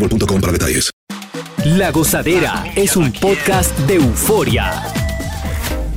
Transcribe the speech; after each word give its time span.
boostmobile.com 0.00 0.40
para 0.40 0.52
detalles. 0.52 0.90
La 1.64 1.90
Gozadera 1.90 2.64
es 2.74 2.96
un 2.96 3.12
podcast 3.12 3.76
de 3.80 3.96
euforia. 3.96 4.82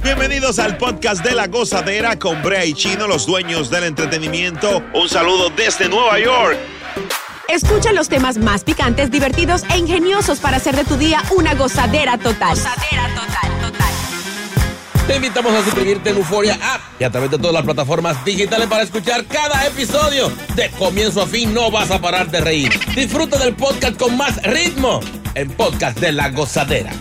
Bienvenidos 0.04 0.60
al 0.60 0.78
podcast 0.78 1.24
de 1.24 1.34
la 1.34 1.48
gozadera 1.48 2.20
con 2.20 2.44
Brea 2.44 2.66
y 2.66 2.74
Chino, 2.74 3.08
los 3.08 3.26
dueños 3.26 3.70
del 3.70 3.86
entretenimiento. 3.86 4.84
Un 4.94 5.08
saludo 5.08 5.50
desde 5.56 5.88
Nueva 5.88 6.20
York. 6.20 6.58
Escucha 7.48 7.94
los 7.94 8.10
temas 8.10 8.38
más 8.38 8.66
picantes, 8.66 9.10
divertidos 9.10 9.64
e 9.74 9.78
ingeniosos 9.78 10.40
para 10.40 10.58
hacer 10.58 10.76
de 10.76 10.84
tu 10.84 10.98
día 10.98 11.24
una 11.38 11.54
gozadera 11.54 12.18
total. 12.18 12.58
Gozadera 12.58 13.08
total, 13.16 13.52
total. 13.52 13.63
Te 15.08 15.18
invitamos 15.18 15.54
a 15.54 15.64
suscribirte 15.64 16.12
en 16.12 16.18
Euforia 16.18 16.54
App 16.54 16.82
y 17.00 17.04
a 17.04 17.10
través 17.10 17.30
de 17.32 17.38
todas 17.38 17.54
las 17.54 17.64
plataformas 17.64 18.24
digitales 18.24 18.68
para 18.68 18.84
escuchar 18.84 19.26
cada 19.26 19.66
episodio. 19.68 20.32
De 20.56 20.70
comienzo 20.72 21.22
a 21.22 21.28
fin 21.28 21.54
no 21.54 21.70
vas 21.70 21.92
a 21.92 22.00
parar 22.00 22.30
de 22.32 22.40
reír. 22.40 22.72
Disfruta 22.96 23.38
del 23.38 23.54
podcast 23.56 23.98
con 23.98 24.16
más 24.16 24.42
ritmo. 24.44 25.02
El 25.36 25.50
podcast 25.50 26.00
de 26.00 26.12
la 26.14 26.30
gozadera. 26.30 26.92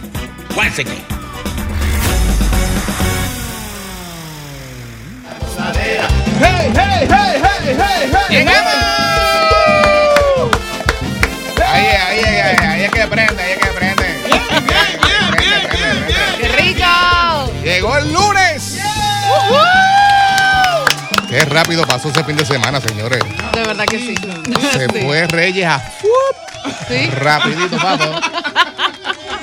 Guáchate. 0.54 0.90
¡Hey, 6.40 6.72
hey, 6.74 7.06
hey, 7.08 7.42
hey, 7.42 7.76
hey, 7.78 8.10
hey! 8.12 8.26
¡Llegamos! 8.30 8.72
Ahí, 11.64 11.86
es, 11.86 12.00
ahí, 12.00 12.18
es, 12.18 12.26
ahí, 12.26 12.54
es, 12.54 12.60
ahí 12.60 12.82
es 12.82 12.90
que 12.90 13.06
prende, 13.06 13.42
ahí 13.42 13.52
es 13.52 13.58
que 13.58 13.61
Llegó 17.82 17.96
el 17.96 18.12
lunes. 18.12 18.78
Qué 21.28 21.44
rápido 21.46 21.84
pasó 21.84 22.10
ese 22.10 22.22
fin 22.22 22.36
de 22.36 22.46
semana, 22.46 22.80
señores. 22.80 23.18
De 23.52 23.60
verdad 23.64 23.84
que 23.86 23.98
sí. 23.98 24.14
Se 24.70 24.88
Sí. 24.92 25.04
fue 25.04 25.26
Reyes 25.26 25.66
a 25.66 25.82
Sí. 26.86 27.10
rapidito, 27.10 27.76
papá. 27.76 28.20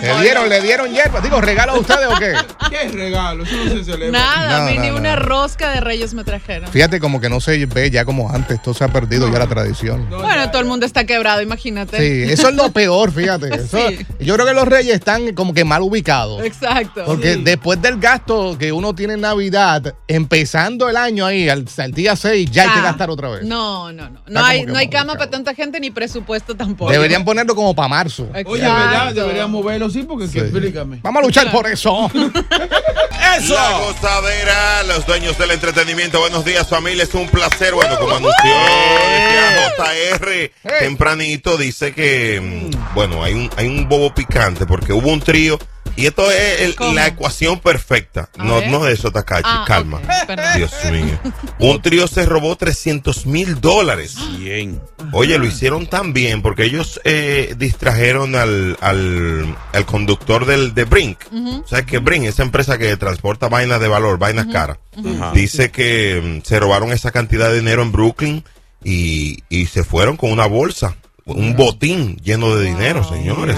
Le 0.01 0.21
dieron, 0.21 0.49
le 0.49 0.61
dieron 0.61 0.91
hierba. 0.91 1.21
Digo, 1.21 1.41
¿regalo 1.41 1.73
a 1.73 1.79
ustedes 1.79 2.07
o 2.07 2.17
qué? 2.17 2.33
¿Qué 2.69 2.87
regalo? 2.89 3.43
Eso 3.43 3.55
no 3.55 3.71
se 3.71 3.83
celebra. 3.83 4.19
Nada, 4.19 4.59
No, 4.59 4.65
a 4.67 4.69
mí 4.69 4.75
no, 4.77 4.81
ni 4.83 4.89
no. 4.89 4.95
una 4.97 5.15
rosca 5.15 5.71
de 5.71 5.81
reyes 5.81 6.13
me 6.13 6.23
trajeron. 6.23 6.69
Fíjate 6.71 6.99
como 6.99 7.19
que 7.19 7.29
no 7.29 7.39
se 7.41 7.65
ve 7.65 7.89
ya 7.91 8.05
como 8.05 8.29
antes. 8.31 8.57
Esto 8.57 8.73
se 8.73 8.83
ha 8.83 8.88
perdido 8.88 9.31
ya 9.31 9.39
la 9.39 9.47
tradición. 9.47 10.09
Bueno, 10.09 10.49
todo 10.51 10.61
el 10.61 10.67
mundo 10.67 10.85
está 10.85 11.05
quebrado, 11.05 11.41
imagínate. 11.41 11.97
Sí, 11.97 12.31
eso 12.31 12.49
es 12.49 12.55
lo 12.55 12.69
peor, 12.73 13.11
fíjate. 13.11 13.53
Eso- 13.55 13.77
Sí. 13.89 14.05
Yo 14.19 14.33
creo 14.35 14.45
que 14.45 14.53
los 14.53 14.67
reyes 14.67 14.95
están 14.95 15.33
como 15.33 15.53
que 15.53 15.63
mal 15.63 15.81
ubicados. 15.81 16.43
Exacto. 16.43 17.03
Porque 17.05 17.38
después 17.38 17.81
del 17.81 17.99
gasto 17.99 18.57
que 18.57 18.71
uno 18.71 18.93
tiene 18.93 19.13
en 19.13 19.21
Navidad, 19.21 19.95
empezando 20.07 20.89
el 20.89 20.97
año 20.97 21.25
ahí, 21.25 21.47
al, 21.49 21.65
al 21.77 21.91
día 21.91 22.15
6, 22.15 22.49
ya 22.51 22.63
hay 22.63 22.69
que 22.69 22.79
Ah, 22.79 22.83
gastar 22.83 23.09
otra 23.09 23.29
vez. 23.29 23.43
No, 23.43 23.91
no, 23.91 24.09
no. 24.09 24.19
No 24.27 24.45
hay, 24.45 24.65
no 24.65 24.77
hay 24.77 24.89
cama 24.89 25.13
para 25.15 25.29
tanta 25.29 25.53
gente 25.53 25.79
ni 25.79 25.91
presupuesto 25.91 26.55
tampoco. 26.55 26.91
Deberían 26.91 27.23
ponerlo 27.25 27.55
como 27.55 27.73
para 27.75 27.88
marzo. 27.88 28.27
Oye, 28.45 28.61
¿verdad? 28.61 29.13
Deberíamos 29.13 29.63
verlo, 29.89 30.01
sí, 30.01 30.03
porque 30.07 30.29
que- 30.31 30.39
explícame. 30.47 31.00
Vamos 31.03 31.22
a 31.22 31.25
luchar 31.25 31.51
por 31.51 31.67
eso. 31.67 32.09
¡Eso! 33.38 33.53
La 33.53 33.77
gozadera, 33.79 34.83
los 34.83 35.05
dueños 35.05 35.38
del 35.38 35.51
entretenimiento. 35.51 36.19
Buenos 36.19 36.44
días, 36.45 36.67
familia. 36.67 37.03
Es 37.03 37.13
un 37.13 37.27
placer. 37.29 37.73
Bueno, 37.73 37.97
como 38.00 38.16
anunció 38.16 38.33
decía 38.44 39.73
JR 39.77 40.51
tempranito, 40.79 41.57
dice 41.57 41.94
que, 41.94 42.39
mm, 42.72 42.94
bueno, 42.95 43.23
hay 43.23 43.33
un, 43.33 43.50
hay 43.55 43.67
un 43.67 43.88
bobo 43.88 44.13
picante 44.13 44.66
porque 44.66 44.94
hubo 44.94 45.09
un 45.09 45.19
trío. 45.22 45.59
Y 45.99 46.05
esto 46.07 46.31
es 46.31 46.75
la 46.93 47.07
ecuación 47.07 47.59
perfecta. 47.59 48.29
A 48.37 48.43
No, 48.43 48.55
ver. 48.55 48.69
no 48.69 48.83
de 48.85 48.93
eso, 48.93 49.11
Takachi. 49.11 49.43
Ah, 49.45 49.65
calma. 49.67 49.99
Dios 50.55 50.71
mío. 50.91 51.19
Un 51.59 51.81
trío 51.81 52.07
se 52.07 52.25
robó 52.25 52.55
300 52.55 53.25
mil 53.25 53.59
dólares. 53.59 54.15
Bien. 54.38 54.79
Oye, 55.11 55.38
lo 55.38 55.45
hicieron 55.45 55.88
tan 55.88 56.13
bien 56.13 56.41
porque 56.41 56.63
ellos 56.63 57.01
eh, 57.03 57.53
distrajeron 57.57 58.35
al, 58.35 58.77
al, 58.79 59.55
al 59.73 59.85
conductor 59.85 60.45
del, 60.45 60.73
de 60.73 60.85
Brink. 60.85 61.19
O 61.33 61.67
sea 61.67 61.85
que 61.85 61.97
Brink, 61.97 62.23
esa 62.25 62.43
empresa 62.43 62.77
que 62.77 62.95
transporta 62.95 63.49
vainas 63.49 63.81
de 63.81 63.88
valor, 63.89 64.17
vainas 64.17 64.45
caras, 64.47 64.77
dice 65.33 65.71
que 65.71 66.39
mm, 66.41 66.47
se 66.47 66.59
robaron 66.59 66.91
esa 66.93 67.11
cantidad 67.11 67.49
de 67.49 67.55
dinero 67.59 67.81
en 67.81 67.91
Brooklyn 67.91 68.43
y, 68.83 69.43
y 69.49 69.65
se 69.65 69.83
fueron 69.83 70.15
con 70.15 70.31
una 70.31 70.45
bolsa, 70.45 70.95
un 71.35 71.56
botín 71.56 72.17
lleno 72.17 72.56
de 72.56 72.66
dinero, 72.66 73.03
señores. 73.03 73.56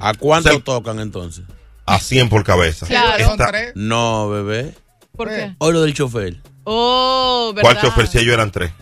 ¿A 0.00 0.14
cuánto 0.18 0.60
tocan 0.60 1.00
entonces? 1.00 1.44
A 1.84 1.98
100 2.00 2.28
por 2.28 2.42
cabeza. 2.44 2.86
Claro. 2.86 3.16
Esta- 3.32 3.52
No, 3.74 4.28
bebé. 4.28 4.74
¿Por 5.16 5.28
qué? 5.28 5.54
Hoy 5.58 5.72
lo 5.72 5.82
del 5.82 5.94
chofer. 5.94 6.36
Oh, 6.64 7.52
¿verdad? 7.54 7.62
¿Cuál 7.72 7.80
chofer 7.80 8.06
si 8.08 8.18
ellos 8.18 8.34
eran 8.34 8.50
tres? 8.50 8.72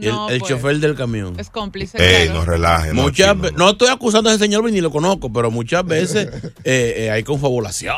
El, 0.00 0.10
No, 0.12 0.28
el 0.30 0.38
pues. 0.38 0.50
chofer 0.50 0.78
del 0.78 0.94
camión. 0.94 1.34
Es 1.38 1.50
cómplice. 1.50 1.98
Ey, 1.98 2.26
claro. 2.26 2.40
no 2.40 2.44
relajen. 2.46 2.96
no, 2.96 3.02
Muchas 3.02 3.36
no 3.54 3.70
estoy 3.70 3.88
acusando 3.88 4.30
a 4.30 4.32
ese 4.34 4.44
señor 4.44 4.64
ni 4.70 4.80
lo 4.80 4.90
conozco, 4.90 5.32
pero 5.32 5.50
muchas 5.50 5.84
veces 5.84 6.28
eh, 6.64 6.94
eh, 6.96 7.10
hay 7.10 7.22
confabulación. 7.24 7.96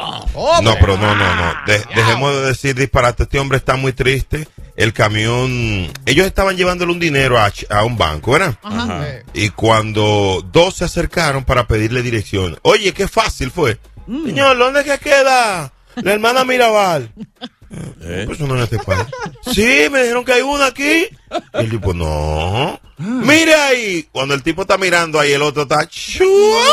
No, 0.63 0.75
pero 0.81 0.97
no, 0.97 1.15
no, 1.15 1.37
no. 1.37 1.53
De- 1.67 1.85
dejemos 1.95 2.35
de 2.35 2.41
decir 2.43 2.75
disparate. 2.75 3.25
Este 3.25 3.39
hombre 3.39 3.59
está 3.59 3.77
muy 3.77 3.93
triste. 3.93 4.49
El 4.77 4.93
camión. 4.95 5.91
Ellos 6.07 6.27
estaban 6.27 6.57
llevándole 6.57 6.93
un 6.93 6.99
dinero 7.01 7.37
a, 7.39 7.85
un 7.85 7.99
banco, 7.99 8.33
¿verdad? 8.33 8.57
Ajá. 8.63 9.05
Y 9.35 9.51
cuando 9.51 10.43
dos 10.53 10.77
se 10.77 10.85
acercaron 10.85 11.45
para 11.45 11.67
pedirle 11.67 12.03
dirección. 12.03 12.59
Oye, 12.63 12.93
qué 12.95 13.07
fácil 13.09 13.51
fue. 13.51 13.79
Señor, 14.07 14.57
¿dónde 14.59 14.81
es 14.81 14.87
que 14.87 14.99
queda 14.99 15.73
la 15.97 16.13
hermana 16.13 16.45
Mirabal? 16.45 17.13
¿Eh? 18.03 18.25
Pues 18.27 18.41
no 18.41 18.57
en 18.57 18.63
este 18.63 18.79
país. 18.79 19.07
Sí, 19.53 19.87
me 19.91 20.01
dijeron 20.03 20.25
que 20.25 20.33
hay 20.33 20.43
una 20.43 20.67
aquí. 20.67 21.07
Y 21.55 21.59
el 21.59 21.71
tipo, 21.71 21.95
no. 21.95 22.81
Mire 22.99 23.55
ahí. 23.55 24.09
Cuando 24.11 24.35
el 24.35 24.43
tipo 24.43 24.63
está 24.63 24.77
mirando 24.77 25.21
ahí, 25.21 25.33
el 25.33 25.43
otro 25.43 25.63
está. 25.63 25.87
¡chup! 25.87 26.25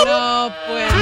No, 0.06 0.52
pues. 0.68 0.94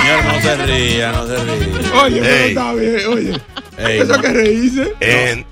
Señor, 0.00 0.24
no 0.24 0.40
se 0.42 0.56
ría, 0.66 1.12
no 1.12 1.26
se 1.26 1.36
ría. 1.44 2.02
Oye, 2.02 2.20
pero 2.20 2.44
está 2.46 2.72
bien, 2.72 3.00
oye. 3.08 3.40
Ey, 3.78 3.98
Eso 4.00 4.16
no. 4.16 4.20
que 4.22 4.28
reírse. 4.28 4.94
Eh, 5.00 5.44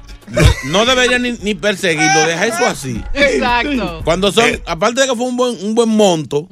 No 0.64 0.84
debería 0.84 1.19
ni, 1.19 1.32
ni 1.43 1.54
perseguirlo, 1.54 2.26
deja 2.26 2.46
eso 2.46 2.66
así. 2.66 3.02
Exacto. 3.14 4.02
Cuando 4.04 4.31
son, 4.32 4.61
aparte 4.66 5.00
de 5.02 5.06
que 5.08 5.16
fue 5.16 5.26
un 5.26 5.37
buen, 5.37 5.56
un 5.64 5.75
buen 5.75 5.88
monto, 5.88 6.46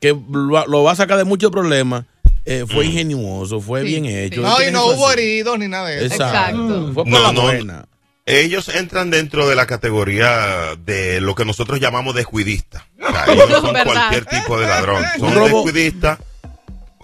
que 0.00 0.16
lo, 0.30 0.66
lo 0.66 0.82
va 0.84 0.92
a 0.92 0.96
sacar 0.96 1.18
de 1.18 1.24
muchos 1.24 1.50
problemas, 1.50 2.04
eh, 2.44 2.64
fue 2.68 2.86
ingenioso, 2.86 3.60
fue 3.60 3.82
bien 3.82 4.04
hecho. 4.06 4.40
No, 4.42 4.62
y 4.62 4.70
no 4.70 4.86
hubo 4.86 5.08
así. 5.08 5.20
heridos 5.20 5.58
ni 5.58 5.68
nada 5.68 5.88
de 5.88 6.06
eso. 6.06 6.14
Exacto. 6.14 6.90
Fue 6.94 7.04
por 7.04 7.08
No, 7.08 7.22
la 7.22 7.32
no, 7.32 7.42
buena. 7.42 7.84
ellos 8.26 8.68
entran 8.68 9.10
dentro 9.10 9.48
de 9.48 9.54
la 9.56 9.66
categoría 9.66 10.76
de 10.84 11.20
lo 11.20 11.34
que 11.34 11.44
nosotros 11.44 11.80
llamamos 11.80 12.14
descuidista. 12.14 12.86
O 13.02 13.12
sea, 13.12 13.24
ellos 13.32 13.48
no 13.50 13.60
son 13.60 13.72
¿Verdad? 13.74 13.84
cualquier 13.92 14.24
tipo 14.26 14.58
de 14.58 14.66
ladrón. 14.66 15.04
Son 15.18 15.34
descuidistas, 15.44 16.18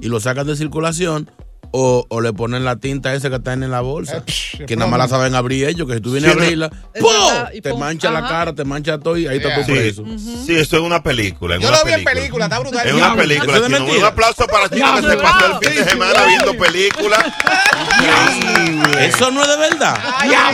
y 0.02 0.08
lo 0.08 0.20
sacan 0.20 0.48
de 0.48 0.56
circulación 0.56 1.30
o, 1.72 2.06
o 2.10 2.22
le 2.22 2.34
ponen 2.34 2.64
la 2.66 2.76
tinta 2.78 3.14
esa 3.14 3.30
que 3.30 3.36
está 3.38 3.54
en 3.54 3.70
la 3.72 3.82
bolsa. 3.82 4.24
que 4.68 4.76
nada 4.76 4.90
más 4.90 5.00
la 5.00 5.08
saben 5.08 5.36
abrir 5.36 5.66
ellos, 5.68 5.88
que 5.88 5.96
si 5.96 6.02
tú 6.02 6.12
vienes 6.12 6.32
Sí, 6.32 6.38
a 6.38 6.42
abrirla, 6.44 6.70
te 6.94 7.00
pum, 7.72 7.80
mancha 7.80 8.12
la 8.12 8.22
cara, 8.28 8.54
te 8.54 8.64
mancha 8.64 8.98
todo 9.00 9.18
y 9.18 9.28
ahí 9.28 9.38
está 9.38 9.56
tu 9.56 9.64
Sí, 9.64 9.72
preso. 9.72 10.06
sí, 10.46 10.56
eso 10.56 10.78
es 10.78 10.82
una 10.84 11.02
película. 11.04 11.56
en 11.56 11.62
Yo 11.62 11.70
una 11.70 11.80
lo 11.80 11.86
vi 11.86 11.92
en 11.94 12.04
película, 12.04 12.46
está 12.46 12.60
brutal. 12.60 12.88
Es 12.88 12.94
una 12.94 13.16
película. 13.16 13.58
Es 13.58 13.66
chino. 13.66 13.86
Un 13.86 14.04
aplauso 14.04 14.48
para 14.48 14.70
Chino 14.70 14.96
que 14.96 15.02
se 15.10 15.18
pasó 15.18 15.46
el 15.60 15.68
fin 15.68 15.84
de 15.84 15.90
semana 15.90 16.26
viendo 16.26 16.58
películas. 16.58 17.24
Eso 19.00 19.32
no 19.32 19.42
es 19.42 19.48
de 19.48 19.58
verdad. 19.58 19.98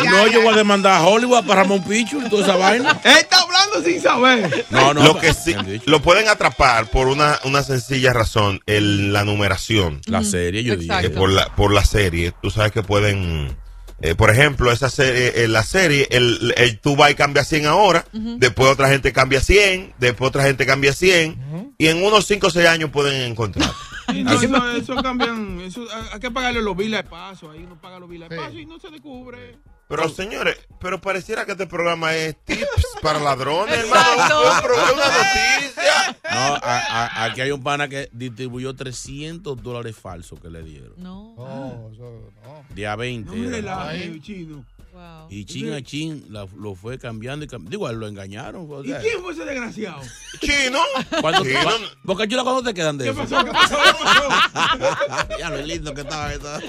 no, 0.05 0.27
yo 0.27 0.41
voy 0.41 0.53
a 0.53 0.57
demandar 0.57 1.01
a 1.01 1.05
Hollywood 1.05 1.45
para 1.45 1.63
Ramón 1.63 1.83
Pichu 1.83 2.21
y 2.25 2.29
toda 2.29 2.43
esa 2.43 2.55
vaina. 2.55 2.91
Él 3.03 3.17
está 3.19 3.41
hablando 3.41 3.81
sin 3.83 4.01
saber. 4.01 4.65
No, 4.69 4.93
no. 4.93 5.03
Lo 5.03 5.19
que 5.19 5.33
sí, 5.33 5.55
lo 5.85 6.01
pueden 6.01 6.27
atrapar 6.27 6.89
por 6.89 7.07
una, 7.07 7.39
una 7.43 7.63
sencilla 7.63 8.13
razón, 8.13 8.61
el, 8.65 9.11
la 9.13 9.23
numeración. 9.23 10.01
La 10.05 10.23
serie, 10.23 10.63
yo 10.63 10.75
digo. 10.75 10.93
Eh, 11.07 11.09
por, 11.11 11.29
la, 11.31 11.55
por 11.55 11.73
la 11.73 11.83
serie, 11.85 12.33
tú 12.41 12.49
sabes 12.51 12.71
que 12.71 12.83
pueden, 12.83 13.55
eh, 14.01 14.15
por 14.15 14.29
ejemplo, 14.29 14.71
esa 14.71 14.89
serie, 14.89 15.43
en 15.43 15.53
la 15.53 15.63
serie, 15.63 16.07
el, 16.11 16.53
el- 16.57 16.79
tú 16.79 16.95
vas 16.95 17.11
y 17.11 17.15
cambias 17.15 17.47
100 17.47 17.65
ahora, 17.65 18.05
después 18.13 18.69
otra 18.69 18.89
gente 18.89 19.11
cambia 19.13 19.41
100, 19.41 19.93
después 19.97 20.29
otra 20.29 20.43
gente 20.43 20.65
cambia 20.65 20.93
100, 20.93 21.73
y 21.77 21.87
en 21.87 22.03
unos 22.03 22.25
5 22.27 22.47
o 22.47 22.49
6 22.49 22.67
años 22.67 22.89
pueden 22.91 23.21
encontrar. 23.31 23.71
Y 24.13 24.23
no, 24.23 24.31
eso, 24.41 24.71
eso 24.71 24.95
cambian. 25.03 25.59
Eso, 25.59 25.85
hay- 26.13 26.19
que 26.21 26.31
pagarle 26.31 26.61
los 26.61 26.77
biles 26.77 27.03
de 27.03 27.09
paso. 27.09 27.51
Ahí 27.51 27.61
uno 27.65 27.75
paga 27.81 27.99
los 27.99 28.07
biles 28.09 28.29
de 28.29 28.37
paso 28.37 28.57
y 28.57 28.65
no 28.65 28.79
se 28.79 28.89
descubre. 28.89 29.57
Pero 29.87 30.09
señores, 30.09 30.57
pero 30.81 30.99
pareciera 30.99 31.45
que 31.45 31.53
este 31.53 31.65
programa 31.65 32.13
es 32.13 32.35
tips 32.43 32.67
para 33.01 33.19
ladrones, 33.19 33.77
hermano. 33.77 34.43
Es 34.43 34.63
una 34.93 35.05
noticia. 35.05 36.17
No, 36.29 36.55
a- 36.55 36.59
a- 36.61 37.23
aquí 37.23 37.41
hay 37.41 37.51
un 37.51 37.63
pana 37.63 37.87
que 37.87 38.09
distribuyó 38.11 38.75
300 38.75 39.61
dólares 39.63 39.95
falsos 39.95 40.39
que 40.41 40.49
le 40.49 40.61
dieron. 40.63 40.93
No. 40.97 41.33
No, 41.37 41.89
eso 41.93 42.31
no. 42.43 42.75
De 42.75 42.85
a 42.85 42.95
20. 42.97 43.29
No 43.29 43.35
me 43.37 43.47
era. 43.47 43.55
relajes, 43.57 44.21
chino. 44.21 44.65
Wow. 44.97 45.27
Y 45.29 45.45
chin 45.45 45.71
a 45.73 45.81
chin 45.83 46.25
la- 46.29 46.47
lo 46.57 46.73
fue 46.73 46.97
cambiando 46.97 47.45
y 47.45 47.47
cambiando. 47.47 47.69
Digo, 47.69 47.91
lo 47.91 48.07
engañaron. 48.07 48.65
o 48.67 48.81
¿Y 48.83 48.87
quién 48.93 49.21
fue 49.21 49.31
ese 49.33 49.45
desgraciado? 49.45 50.01
Chino. 50.41 50.79
¿cuándo- 51.21 51.43
Chino. 51.43 51.69
Boca 52.03 52.27
Chula, 52.27 52.41
¿cuándo 52.43 52.63
te 52.63 52.73
quedan 52.73 52.97
de 52.97 53.03
¿Qué 53.05 53.11
eso? 53.11 53.19
pasó? 53.19 53.45
¿Qué 53.45 53.51
pasó? 53.51 53.75
¿Qué 53.77 53.93
pasó? 54.03 55.27
ya 55.39 55.49
lo 55.51 55.61
lindo 55.61 55.93
que 55.93 56.01
estaba 56.01 56.33
eso. 56.33 56.59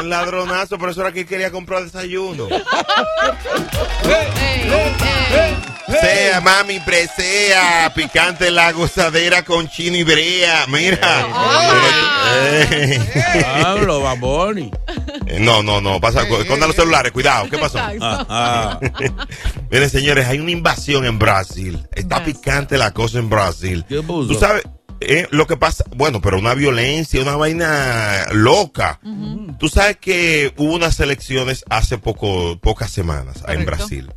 Un 0.00 0.08
ladronazo, 0.10 0.78
por 0.78 0.90
eso 0.90 1.00
era 1.02 1.12
que 1.12 1.24
quería 1.26 1.52
comprar 1.52 1.84
desayuno. 1.84 2.48
Ey, 4.04 4.28
ey. 4.40 5.56
Sea, 6.00 6.40
mami, 6.40 6.80
presea, 6.80 7.92
picante 7.94 8.50
la 8.50 8.72
gozadera 8.72 9.44
con 9.44 9.68
chino 9.68 9.96
y 9.96 10.02
brea. 10.02 10.66
Mira. 10.66 11.26
Eh. 12.34 13.00
Pablo, 13.62 14.00
Baboni. 14.00 14.70
Eh, 15.26 15.38
No, 15.40 15.62
no, 15.62 15.80
no. 15.80 16.00
Pasa, 16.00 16.26
con 16.28 16.60
los 16.60 16.74
celulares, 16.76 17.12
cuidado. 17.12 17.48
¿Qué 17.50 17.58
pasó? 17.58 17.78
Ah, 18.00 18.78
Miren, 19.70 19.90
señores, 19.90 20.26
hay 20.26 20.38
una 20.38 20.50
invasión 20.50 21.04
en 21.04 21.18
Brasil. 21.18 21.86
Está 21.94 22.16
Brasil. 22.16 22.34
picante 22.34 22.78
la 22.78 22.92
cosa 22.92 23.18
en 23.18 23.28
Brasil. 23.28 23.84
¿Qué 23.88 24.02
puso? 24.02 24.32
Tú 24.32 24.38
sabes, 24.38 24.62
eh, 25.00 25.26
lo 25.30 25.46
que 25.46 25.56
pasa, 25.56 25.84
bueno, 25.94 26.20
pero 26.20 26.38
una 26.38 26.54
violencia, 26.54 27.20
una 27.20 27.36
vaina 27.36 28.26
loca. 28.32 29.00
Tú 29.58 29.68
sabes 29.68 29.96
que 29.98 30.52
hubo 30.56 30.74
unas 30.74 30.98
elecciones 31.00 31.64
hace 31.68 31.98
poco, 31.98 32.58
pocas 32.58 32.90
semanas 32.90 33.42
en. 33.48 33.64
Brasil. 33.66 34.10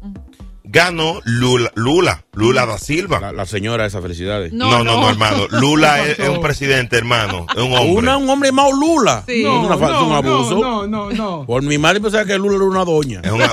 Ganó 0.71 1.19
Lula, 1.25 1.71
Lula, 1.73 2.25
Lula 2.33 2.65
da 2.67 2.77
Silva. 2.77 3.19
la, 3.19 3.31
la 3.31 3.45
señora, 3.47 3.87
esa 3.87 4.01
felicidades. 4.03 4.53
No, 4.53 4.69
No, 4.69 4.77
no, 4.83 4.93
no, 4.95 5.01
no. 5.01 5.09
hermano. 5.09 5.47
Lula 5.49 6.05
es, 6.05 6.19
es 6.19 6.29
un 6.29 6.41
presidente, 6.41 6.95
hermano. 6.95 7.47
Es 7.49 7.55
un 7.63 7.73
hombre. 7.73 7.91
Una, 7.93 8.17
un 8.17 8.29
hombre 8.29 8.49
llamado 8.49 8.71
Lula. 8.73 9.23
Sí. 9.27 9.41
No, 9.43 9.61
es 9.61 9.65
una 9.67 9.77
falta, 9.79 10.01
un 10.01 10.09
no, 10.09 10.15
abuso. 10.15 10.55
no, 10.59 10.87
no, 10.87 11.09
no. 11.11 11.45
Por 11.47 11.63
mi 11.63 11.79
madre 11.79 11.99
pensaba 12.01 12.23
que 12.25 12.37
Lula 12.37 12.55
era 12.57 12.65
una 12.65 12.85
doña. 12.85 13.21
Es 13.23 13.31
una- 13.31 13.51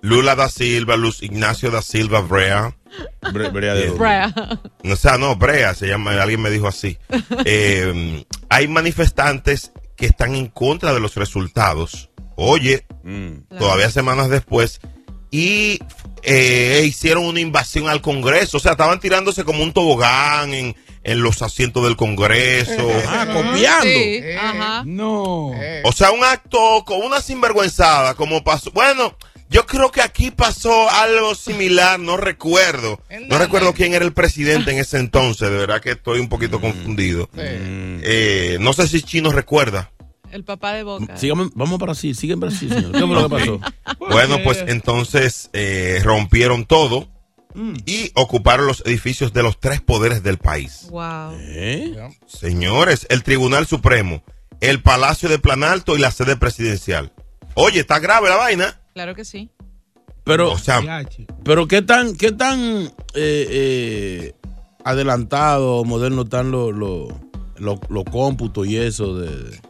Lula 0.00 0.34
da 0.34 0.48
Silva, 0.48 0.96
Luz 0.96 1.22
Ignacio 1.22 1.70
da 1.70 1.82
Silva 1.82 2.20
Brea. 2.20 2.76
Bre- 3.22 3.52
Brea 3.52 3.74
de 3.74 3.86
Eh. 3.86 3.90
Brea. 3.90 4.34
O 4.90 4.96
sea, 4.96 5.16
no, 5.18 5.36
Brea 5.36 5.74
se 5.74 5.86
llama, 5.86 6.20
alguien 6.20 6.42
me 6.42 6.50
dijo 6.50 6.66
así. 6.68 6.98
Eh, 7.44 8.24
hay 8.48 8.66
manifestantes 8.68 9.72
que 9.96 10.06
están 10.06 10.34
en 10.34 10.48
contra 10.48 10.92
de 10.92 11.00
los 11.00 11.14
resultados. 11.14 12.10
Oye, 12.36 12.84
Mm. 13.04 13.56
todavía 13.58 13.88
semanas 13.90 14.28
después. 14.28 14.80
Y 15.34 15.80
eh, 16.22 16.84
hicieron 16.86 17.24
una 17.24 17.40
invasión 17.40 17.88
al 17.88 18.00
Congreso. 18.00 18.58
O 18.58 18.60
sea, 18.60 18.70
estaban 18.72 19.00
tirándose 19.00 19.42
como 19.42 19.64
un 19.64 19.72
tobogán 19.72 20.54
en, 20.54 20.76
en 21.02 21.22
los 21.22 21.42
asientos 21.42 21.82
del 21.82 21.96
Congreso. 21.96 22.88
Ah, 23.08 23.26
copiando. 23.26 23.82
Sí, 23.82 24.22
ajá. 24.38 24.84
No. 24.86 25.50
O 25.82 25.92
sea, 25.92 26.12
un 26.12 26.22
acto 26.22 26.84
con 26.86 27.02
una 27.02 27.20
sinvergüenzada, 27.20 28.14
como 28.14 28.44
pasó. 28.44 28.70
Bueno, 28.70 29.16
yo 29.50 29.66
creo 29.66 29.90
que 29.90 30.02
aquí 30.02 30.30
pasó 30.30 30.88
algo 30.88 31.34
similar, 31.34 31.98
no 31.98 32.16
recuerdo. 32.16 33.00
No 33.28 33.36
recuerdo 33.36 33.74
quién 33.74 33.92
era 33.92 34.04
el 34.04 34.12
presidente 34.12 34.70
en 34.70 34.78
ese 34.78 34.98
entonces, 34.98 35.50
de 35.50 35.56
verdad 35.56 35.80
que 35.80 35.90
estoy 35.90 36.20
un 36.20 36.28
poquito 36.28 36.60
confundido. 36.60 37.28
Eh, 37.36 38.56
no 38.60 38.72
sé 38.72 38.86
si 38.86 39.02
Chino 39.02 39.32
recuerda. 39.32 39.90
El 40.34 40.42
papá 40.44 40.72
de 40.72 40.82
Boca. 40.82 41.14
Sígame- 41.16 41.50
vamos 41.54 41.78
para 41.78 41.92
Brasil, 41.92 42.16
sigue 42.16 42.32
en 42.32 42.40
Brasil, 42.40 42.68
señor. 42.68 42.90
¿Qué 42.92 42.98
fue 42.98 43.08
lo 43.14 43.28
que 43.28 43.36
pasó? 43.36 43.60
Bueno, 44.00 44.38
pues 44.42 44.64
entonces 44.66 45.48
eh, 45.52 46.00
rompieron 46.02 46.64
todo 46.64 47.08
y 47.86 48.10
ocuparon 48.16 48.66
los 48.66 48.82
edificios 48.84 49.32
de 49.32 49.44
los 49.44 49.60
tres 49.60 49.80
poderes 49.80 50.24
del 50.24 50.38
país. 50.38 50.88
Wow. 50.90 51.34
¿Eh? 51.38 51.94
Señores, 52.26 53.06
el 53.10 53.22
Tribunal 53.22 53.66
Supremo, 53.68 54.24
el 54.60 54.82
Palacio 54.82 55.28
de 55.28 55.38
Planalto 55.38 55.96
y 55.96 56.00
la 56.00 56.10
sede 56.10 56.36
presidencial. 56.36 57.12
Oye, 57.54 57.78
está 57.78 58.00
grave 58.00 58.28
la 58.28 58.34
vaina. 58.36 58.80
Claro 58.92 59.14
que 59.14 59.24
sí. 59.24 59.50
Pero, 60.24 60.50
O 60.50 60.58
sea, 60.58 60.82
Yache. 60.82 61.26
pero 61.44 61.68
qué 61.68 61.80
tan, 61.82 62.16
qué 62.16 62.32
tan 62.32 62.60
eh, 62.66 62.92
eh, 63.14 64.32
adelantado 64.84 65.76
o 65.76 65.84
moderno 65.84 66.22
están 66.22 66.50
los 66.50 66.74
los 66.74 67.08
los- 67.56 67.78
los 67.88 68.04
cómputos 68.10 68.66
y 68.66 68.76
eso 68.78 69.16
de 69.16 69.60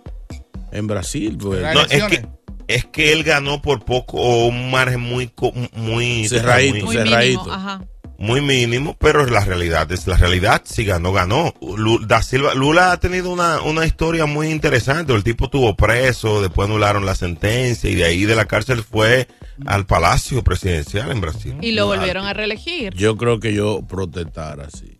en 0.74 0.86
Brasil, 0.86 1.38
pues. 1.40 1.62
No, 1.74 1.80
es 1.82 2.04
que, 2.04 2.26
es 2.68 2.84
que 2.86 3.12
él 3.12 3.24
ganó 3.24 3.62
por 3.62 3.84
poco 3.84 4.18
o 4.18 4.46
un 4.48 4.70
margen 4.70 5.00
muy, 5.00 5.28
co- 5.28 5.52
muy 5.74 6.28
Cerradito. 6.28 6.74
Muy 6.74 6.82
muy, 6.84 6.96
Cerradito. 6.96 7.40
mínimo. 7.44 7.52
Ajá. 7.54 7.84
muy 8.18 8.40
mínimo, 8.40 8.96
pero 8.98 9.26
la 9.26 9.44
realidad 9.44 9.90
es 9.92 10.06
la 10.06 10.16
realidad. 10.16 10.62
Si 10.64 10.84
ganó, 10.84 11.12
ganó. 11.12 11.52
Lu- 11.60 12.06
Da 12.06 12.22
Silva, 12.22 12.54
Lula 12.54 12.92
ha 12.92 12.98
tenido 13.00 13.30
una, 13.30 13.60
una 13.60 13.84
historia 13.86 14.24
muy 14.26 14.48
interesante. 14.50 15.12
El 15.12 15.24
tipo 15.24 15.46
estuvo 15.46 15.74
preso, 15.76 16.40
después 16.40 16.68
anularon 16.68 17.04
la 17.06 17.14
sentencia 17.14 17.90
y 17.90 17.94
de 17.96 18.04
ahí 18.04 18.24
de 18.24 18.34
la 18.36 18.44
cárcel 18.46 18.82
fue 18.82 19.28
al 19.66 19.84
palacio 19.86 20.42
presidencial 20.42 21.10
en 21.10 21.20
Brasil. 21.20 21.56
Y 21.60 21.72
lo 21.72 21.86
volvieron 21.86 22.24
a 22.26 22.32
reelegir. 22.32 22.94
Yo 22.94 23.16
creo 23.16 23.40
que 23.40 23.52
yo 23.52 23.82
protestara 23.86 24.66
así. 24.72 24.98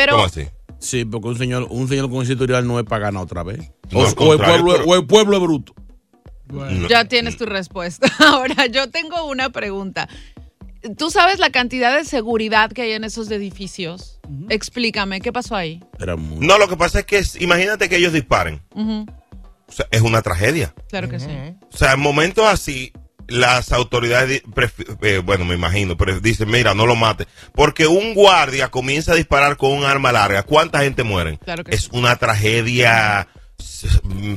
Pero 0.00 0.12
¿Cómo 0.14 0.24
así? 0.24 0.46
Sí, 0.78 1.04
porque 1.04 1.28
un 1.28 1.36
señor, 1.36 1.66
un 1.68 1.88
señor 1.88 2.08
con 2.10 2.22
ese 2.22 2.32
historial 2.32 2.66
no 2.66 2.78
es 2.78 2.86
para 2.86 3.06
ganar 3.06 3.22
otra 3.22 3.42
vez. 3.42 3.70
No, 3.90 3.98
o, 4.00 4.06
el 4.06 4.14
pueblo, 4.14 4.72
pero- 4.72 4.84
o 4.86 4.94
el 4.94 5.06
pueblo 5.06 5.36
es 5.36 5.42
bruto. 5.42 5.74
Bueno. 6.46 6.88
ya 6.88 7.04
tienes 7.04 7.36
tu 7.36 7.44
respuesta. 7.46 8.08
Ahora, 8.18 8.66
yo 8.66 8.90
tengo 8.90 9.24
una 9.26 9.50
pregunta. 9.50 10.08
¿Tú 10.96 11.10
sabes 11.10 11.38
la 11.38 11.50
cantidad 11.50 11.94
de 11.96 12.04
seguridad 12.06 12.72
que 12.72 12.82
hay 12.82 12.92
en 12.92 13.04
esos 13.04 13.30
edificios? 13.30 14.18
Explícame, 14.48 15.20
¿qué 15.20 15.32
pasó 15.32 15.54
ahí? 15.54 15.84
Era 15.98 16.16
muy. 16.16 16.44
No, 16.46 16.56
lo 16.58 16.66
que 16.68 16.76
pasa 16.78 17.00
es 17.00 17.04
que 17.04 17.18
es- 17.18 17.38
imagínate 17.40 17.88
que 17.90 17.96
ellos 17.96 18.12
disparen. 18.14 18.62
O 18.74 19.72
sea, 19.72 19.86
es 19.90 20.00
una 20.00 20.22
tragedia. 20.22 20.74
Claro 20.88 21.08
que 21.10 21.20
sí. 21.20 21.28
O 21.72 21.76
sea, 21.76 21.92
en 21.92 22.00
momentos 22.00 22.44
así, 22.46 22.92
las 23.30 23.72
autoridades, 23.72 24.42
eh, 25.02 25.22
bueno, 25.24 25.44
me 25.44 25.54
imagino, 25.54 25.96
pero 25.96 26.20
dicen, 26.20 26.50
mira, 26.50 26.74
no 26.74 26.86
lo 26.86 26.96
mate. 26.96 27.26
Porque 27.54 27.86
un 27.86 28.14
guardia 28.14 28.68
comienza 28.68 29.12
a 29.12 29.16
disparar 29.16 29.56
con 29.56 29.72
un 29.72 29.84
arma 29.84 30.12
larga. 30.12 30.42
¿Cuánta 30.42 30.80
gente 30.80 31.02
muere? 31.02 31.38
Claro 31.38 31.64
que 31.64 31.74
es 31.74 31.88
una 31.92 32.16
tragedia. 32.16 33.28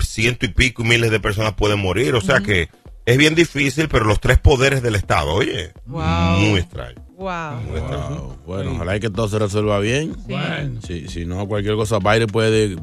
Ciento 0.02 0.46
y 0.46 0.50
pico 0.50 0.84
y 0.84 0.86
miles 0.86 1.10
de 1.10 1.20
personas 1.20 1.54
pueden 1.54 1.80
morir. 1.80 2.16
O 2.16 2.22
sea 2.22 2.42
que 2.42 2.70
es 3.06 3.18
bien 3.18 3.36
difícil, 3.36 3.88
pero 3.90 4.06
los 4.06 4.20
tres 4.20 4.40
poderes 4.40 4.82
del 4.82 4.96
Estado, 4.96 5.32
oye, 5.34 5.74
muy 5.86 6.60
extraño. 6.60 7.02
Wow. 7.16 7.62
muy 7.68 7.80
extraño. 7.80 8.22
Wow. 8.22 8.38
Bueno, 8.46 8.72
ojalá 8.74 9.00
que 9.00 9.10
todo 9.10 9.28
se 9.28 9.40
resuelva 9.40 9.80
bien. 9.80 10.16
Bueno. 10.28 10.82
Si, 10.82 11.08
si 11.08 11.26
no, 11.26 11.48
cualquier 11.48 11.76
cosa, 11.76 12.00
Baile 12.00 12.28
puede. 12.28 12.76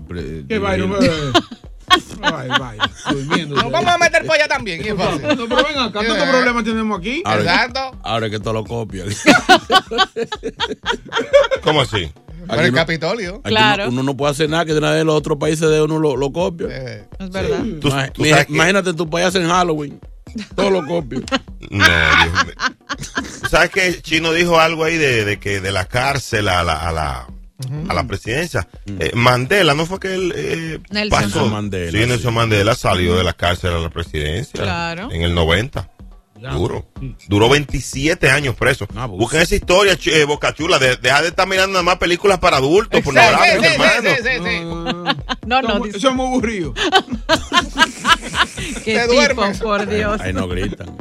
¿Qué? 0.49 1.59
Ir- 1.97 2.35
Ay, 2.35 2.49
vaya, 2.49 2.91
durmiendo. 3.11 3.57
Nos 3.57 3.71
vamos 3.71 3.95
a 3.95 3.99
meter 3.99 4.25
por 4.27 4.35
allá 4.37 4.49
también. 4.49 4.83
¿Qué 4.83 4.95
pasa? 4.95 5.35
No, 5.35 5.49
pero 5.49 5.65
ven 5.65 5.79
acá, 5.79 6.01
¿tantos 6.01 6.29
problemas 6.29 6.65
tenemos 6.65 6.99
aquí? 6.99 7.23
Ahora, 7.25 7.41
Exacto. 7.43 7.99
ahora 8.03 8.27
es 8.27 8.33
que 8.33 8.41
todo 8.41 8.53
lo 8.55 8.65
copian. 8.65 9.09
¿Cómo 11.63 11.83
así? 11.83 12.11
Para 12.47 12.63
el 12.65 12.73
no- 12.73 12.77
Capitolio. 12.79 13.43
Claro. 13.43 13.85
uno, 13.85 13.93
uno 13.93 14.03
no 14.03 14.17
puede 14.17 14.33
hacer 14.33 14.49
nada 14.51 14.65
que 14.65 14.73
de 14.73 14.79
una 14.79 14.91
vez 14.93 15.05
los 15.05 15.15
otros 15.15 15.39
países 15.39 15.69
de 15.69 15.83
uno 15.83 15.99
lo, 15.99 16.17
lo 16.17 16.33
copia. 16.33 16.67
Eh, 16.71 17.05
Es 17.19 17.31
verdad. 17.31 17.61
Tú- 17.81 17.91
tú 18.13 18.23
que- 18.23 18.47
Imagínate 18.49 18.95
tu 18.95 19.09
país 19.09 19.35
en 19.35 19.49
Halloween. 19.49 20.01
Todo 20.55 20.71
lo 20.71 20.87
copio. 20.87 21.21
No, 21.71 21.85
Dios 21.85 22.47
mío. 22.47 22.55
¿Sabes 23.49 23.71
que 23.71 24.03
Chino 24.03 24.33
dijo 24.33 24.59
algo 24.59 24.83
ahí 24.85 24.97
de, 24.97 25.25
de 25.25 25.39
que 25.39 25.61
de 25.61 25.71
la 25.71 25.85
cárcel 25.85 26.49
a 26.49 26.65
la, 26.65 26.89
a 26.89 26.91
la, 26.91 27.29
a 27.89 27.95
la 27.95 28.05
presidencia? 28.05 28.67
Eh, 28.99 29.11
Mandela, 29.15 29.75
¿no 29.75 29.85
fue 29.87 30.01
que 30.01 30.13
él 30.15 30.33
eh, 30.37 30.81
Nelson. 30.91 31.23
pasó? 31.23 31.47
Mandela, 31.49 31.93
Sí, 31.93 31.99
Nelson 31.99 32.31
sí. 32.33 32.37
Mandela 32.37 32.75
salió 32.75 33.15
de 33.17 33.23
la 33.25 33.33
cárcel 33.35 33.73
a 33.75 33.79
la 33.79 33.91
presidencia. 33.91 34.61
Claro. 34.63 35.11
En 35.13 35.23
el 35.23 35.35
90. 35.35 35.89
Duro. 36.55 36.89
Duró 37.29 37.51
27 37.51 38.31
años 38.31 38.55
preso. 38.57 38.89
Ah. 38.97 39.05
Busquen 39.05 39.43
esa 39.43 39.55
historia, 39.57 39.99
eh, 40.07 40.25
Boca 40.25 40.55
Chula. 40.55 40.79
De, 40.79 40.97
deja 40.97 41.21
de 41.21 41.29
estar 41.29 41.47
mirando 41.47 41.75
nada 41.75 41.83
más 41.83 41.99
películas 41.99 42.39
para 42.39 42.57
adultos, 42.57 42.97
sí, 42.99 43.05
pornográficas, 43.05 43.61
sí, 43.61 43.63
sí, 43.67 43.67
hermano. 43.75 44.09
sí, 44.09 44.17
sí, 44.23 44.31
sí. 44.43 44.61
No, 45.47 45.61
no, 45.61 45.69
Somos- 45.99 46.29
aburridos. 46.29 46.73
qué 48.85 48.95
te 48.95 49.03
tipo, 49.03 49.13
duermes. 49.13 49.59
por 49.61 49.87
Dios. 49.87 50.19
Ahí 50.23 50.33
no 50.33 50.49
gritan. 50.49 50.97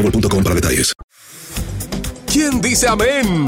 boostmobile.com 0.01 0.43
para 0.43 0.55
detalles. 0.55 0.93
¿Quién 2.31 2.61
dice 2.61 2.87
amén? 2.87 3.45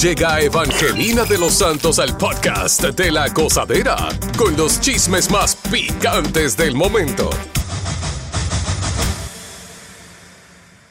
Llega 0.00 0.40
Evangelina 0.40 1.24
de 1.24 1.38
los 1.38 1.54
Santos 1.54 1.98
al 1.98 2.16
podcast 2.16 2.82
de 2.82 3.10
la 3.10 3.28
gozadera 3.28 3.96
con 4.36 4.56
los 4.56 4.80
chismes 4.80 5.30
más 5.30 5.56
picantes 5.70 6.56
del 6.56 6.74
momento. 6.74 7.30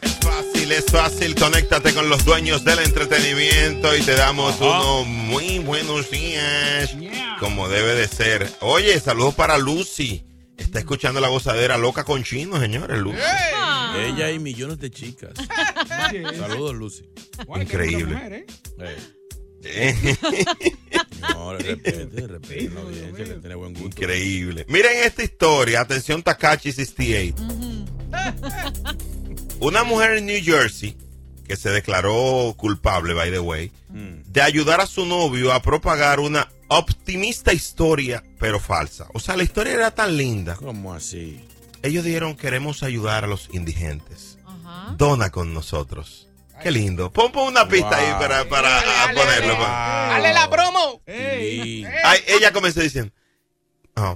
Es 0.01 0.18
fácil, 0.20 0.72
es 0.72 0.86
fácil. 0.86 1.36
Conéctate 1.36 1.94
con 1.94 2.10
los 2.10 2.25
dueños 2.25 2.63
del 2.65 2.80
entretenimiento 2.80 3.96
y 3.96 4.01
te 4.01 4.15
damos 4.15 4.60
unos 4.60 5.06
muy 5.06 5.60
buenos 5.60 6.10
días. 6.10 6.96
Como 7.39 7.70
debe 7.70 7.94
de 7.96 8.08
ser. 8.08 8.51
Oye, 8.62 9.00
saludos 9.00 9.36
para 9.36 9.58
Lucy. 9.58 10.25
Está 10.57 10.79
escuchando 10.79 11.19
la 11.19 11.27
gozadera 11.27 11.77
loca 11.77 12.03
con 12.03 12.24
chino, 12.24 12.59
señores. 12.59 13.00
Lucy. 13.00 13.17
Ella 13.97 14.31
y 14.31 14.39
millones 14.39 14.79
de 14.79 14.91
chicas. 14.91 15.31
Saludos, 16.38 16.75
Lucy. 16.75 17.09
Increíble. 17.55 18.45
Eh. 18.79 18.95
No, 21.33 21.57
respete, 21.57 22.27
respete 22.27 22.69
la 22.69 22.81
audiencia 22.81 23.25
que 23.25 23.33
tiene 23.33 23.55
buen 23.55 23.74
gusto. 23.74 23.88
Increíble. 23.88 24.65
Miren 24.69 24.91
esta 25.03 25.24
historia. 25.24 25.81
Atención, 25.81 26.21
Takachi 26.21 26.71
68. 26.71 27.35
Una 29.59 29.83
mujer 29.83 30.17
en 30.17 30.27
New 30.27 30.43
Jersey 30.43 30.95
que 31.47 31.55
se 31.55 31.69
declaró 31.69 32.53
culpable, 32.57 33.13
by 33.13 33.31
the 33.31 33.39
way, 33.39 33.71
de 33.89 34.41
ayudar 34.41 34.81
a 34.81 34.88
su 34.88 35.05
novio 35.05 35.53
a 35.53 35.62
propagar 35.62 36.19
una 36.19 36.51
optimista 36.67 37.53
historia, 37.53 38.24
pero 38.39 38.60
falsa. 38.60 39.07
O 39.13 39.19
sea, 39.19 39.36
la 39.38 39.43
historia 39.43 39.74
era 39.74 39.91
tan 39.91 40.17
linda. 40.17 40.55
¿Cómo 40.55 40.93
así? 40.93 41.45
Ellos 41.81 42.03
dijeron, 42.03 42.36
queremos 42.36 42.84
ayudar 42.84 43.24
a 43.24 43.27
los 43.27 43.50
indigentes. 43.53 44.38
Dona 44.98 45.29
con 45.29 45.53
nosotros. 45.53 46.27
Qué 46.62 46.72
lindo. 46.72 47.12
Pon, 47.12 47.31
pon 47.31 47.48
una 47.50 47.67
pista 47.67 47.98
ahí 47.98 48.12
para, 48.19 48.48
para 48.48 48.79
ah, 48.79 49.07
ponerlo. 49.13 49.55
pues. 49.55 49.67
¡Dale 49.67 50.34
la 50.34 50.50
promo! 50.50 51.01
Ay, 51.07 52.24
ella 52.27 52.51
comenzó 52.53 52.79
diciendo, 52.79 53.13
"Ah, 53.95 54.15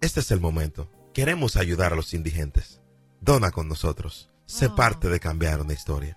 este 0.00 0.20
es 0.20 0.30
el 0.30 0.40
momento. 0.40 0.90
Queremos 1.14 1.56
ayudar 1.56 1.92
a 1.92 1.96
los 1.96 2.14
indigentes. 2.14 2.80
Dona 3.20 3.50
con 3.50 3.66
nosotros. 3.66 4.28
Sé 4.46 4.68
parte 4.70 5.08
de 5.08 5.20
cambiar 5.20 5.60
una 5.60 5.72
historia. 5.72 6.16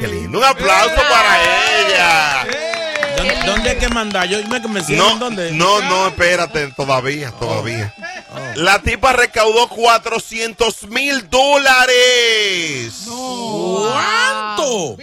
Qué 0.00 0.06
lindo. 0.06 0.38
Un 0.38 0.44
aplauso 0.44 0.94
para 0.94 1.82
ella. 1.82 2.65
¿Dónde, 3.16 3.34
dónde 3.46 3.70
hay 3.70 3.76
que 3.76 3.88
mandar? 3.88 4.28
Yo 4.28 4.46
me 4.48 4.60
convencí. 4.62 4.94
No, 4.94 5.16
¿Dónde? 5.18 5.52
no, 5.52 5.80
no, 5.82 6.08
espérate, 6.08 6.68
todavía, 6.68 7.30
todavía. 7.32 7.94
La 8.56 8.80
tipa 8.82 9.12
recaudó 9.12 9.68
400 9.68 10.88
mil 10.88 11.28
dólares. 11.30 13.06
¿Cuánto? 13.06 14.96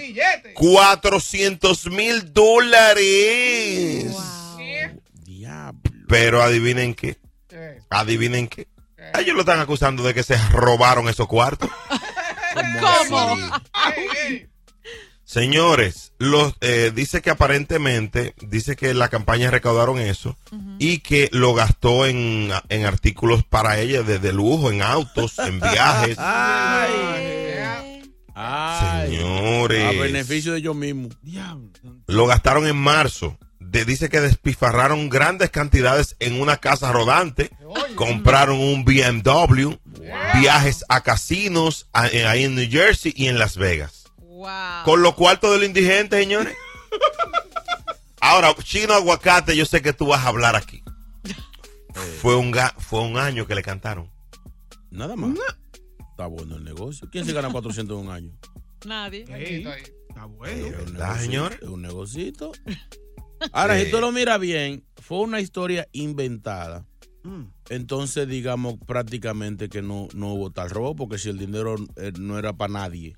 400 0.53 1.85
mil 1.87 2.33
dólares. 2.33 4.15
Pero 6.07 6.43
adivinen 6.43 6.93
qué. 6.93 7.17
Adivinen 7.89 8.47
qué. 8.47 8.67
Ellos 9.19 9.35
lo 9.35 9.41
están 9.41 9.59
acusando 9.59 10.03
de 10.03 10.13
que 10.13 10.23
se 10.23 10.37
robaron 10.51 11.09
esos 11.09 11.27
cuartos. 11.27 11.69
¿Cómo? 13.09 13.37
Señores, 15.33 16.13
los, 16.19 16.53
eh, 16.61 16.91
dice 16.93 17.23
que 17.23 17.31
aparentemente, 17.31 18.35
dice 18.41 18.75
que 18.75 18.93
la 18.93 19.09
campaña 19.09 19.49
recaudaron 19.49 19.97
eso 19.99 20.37
y 20.77 20.99
que 20.99 21.27
lo 21.31 21.55
gastó 21.55 22.05
en, 22.05 22.51
en 22.69 22.85
artículos 22.85 23.43
para 23.43 23.79
ella 23.79 24.03
de, 24.03 24.19
de 24.19 24.31
lujo, 24.31 24.69
en 24.69 24.83
autos, 24.83 25.39
en 25.39 25.59
viajes. 25.59 26.17
Ay, 28.35 29.09
Señores. 29.09 29.85
A 29.85 29.91
beneficio 30.01 30.53
de 30.53 30.59
ellos 30.59 30.75
mismos. 30.75 31.13
Lo 32.07 32.25
gastaron 32.27 32.67
en 32.67 32.75
marzo 32.77 33.37
de- 33.59 33.85
dice 33.85 34.09
que 34.09 34.21
despifarraron 34.21 35.09
grandes 35.09 35.49
cantidades 35.49 36.15
en 36.19 36.39
una 36.41 36.57
casa 36.57 36.91
rodante, 36.91 37.49
compraron 37.95 38.59
un 38.59 38.85
BMW, 38.85 39.71
viajes 40.39 40.83
a 40.89 41.01
casinos 41.01 41.87
a- 41.93 42.03
ahí 42.03 42.43
en 42.43 42.55
New 42.55 42.69
Jersey 42.69 43.13
y 43.15 43.27
en 43.27 43.39
Las 43.39 43.57
Vegas. 43.57 44.02
Con 44.85 45.01
lo 45.01 45.15
cual 45.15 45.39
todo 45.39 45.55
el 45.55 45.63
indigente, 45.63 46.19
señores. 46.19 46.55
Ahora, 48.21 48.53
chino 48.63 48.93
aguacate, 48.93 49.55
yo 49.55 49.65
sé 49.65 49.81
que 49.81 49.93
tú 49.93 50.07
vas 50.07 50.23
a 50.25 50.29
hablar 50.29 50.55
aquí. 50.55 50.81
Fue 52.21 52.35
un, 52.35 52.51
ga- 52.53 52.73
fue 52.79 53.01
un 53.01 53.17
año 53.17 53.45
que 53.45 53.53
le 53.55 53.61
cantaron. 53.61 54.09
Nada 54.89 55.15
más. 55.15 55.37
Está 56.11 56.27
bueno 56.27 56.55
el 56.55 56.63
negocio. 56.63 57.07
¿Quién 57.11 57.25
se 57.25 57.33
gana 57.33 57.51
400 57.51 57.99
en 57.99 58.07
un 58.07 58.13
año? 58.13 58.31
Nadie. 58.85 59.25
Está 60.09 60.25
bueno. 60.25 60.67
Es 60.67 60.73
un 60.73 60.93
¿Verdad, 60.93 61.07
negocito, 61.15 61.21
señor? 61.23 61.53
Es 61.61 61.67
un 61.69 61.81
negocito. 61.81 62.51
Ahora, 63.51 63.77
si 63.79 63.91
tú 63.91 63.99
lo 63.99 64.11
miras 64.11 64.39
bien, 64.39 64.85
fue 64.97 65.19
una 65.19 65.41
historia 65.41 65.87
inventada. 65.91 66.85
Mm. 67.23 67.43
Entonces, 67.69 68.27
digamos 68.27 68.75
prácticamente 68.85 69.69
que 69.69 69.81
no, 69.81 70.07
no 70.13 70.33
hubo 70.33 70.51
tal 70.51 70.69
robo, 70.69 70.95
porque 70.95 71.17
si 71.17 71.29
el 71.29 71.37
dinero 71.37 71.75
eh, 71.97 72.11
no 72.17 72.37
era 72.39 72.53
para 72.53 72.71
nadie. 72.73 73.15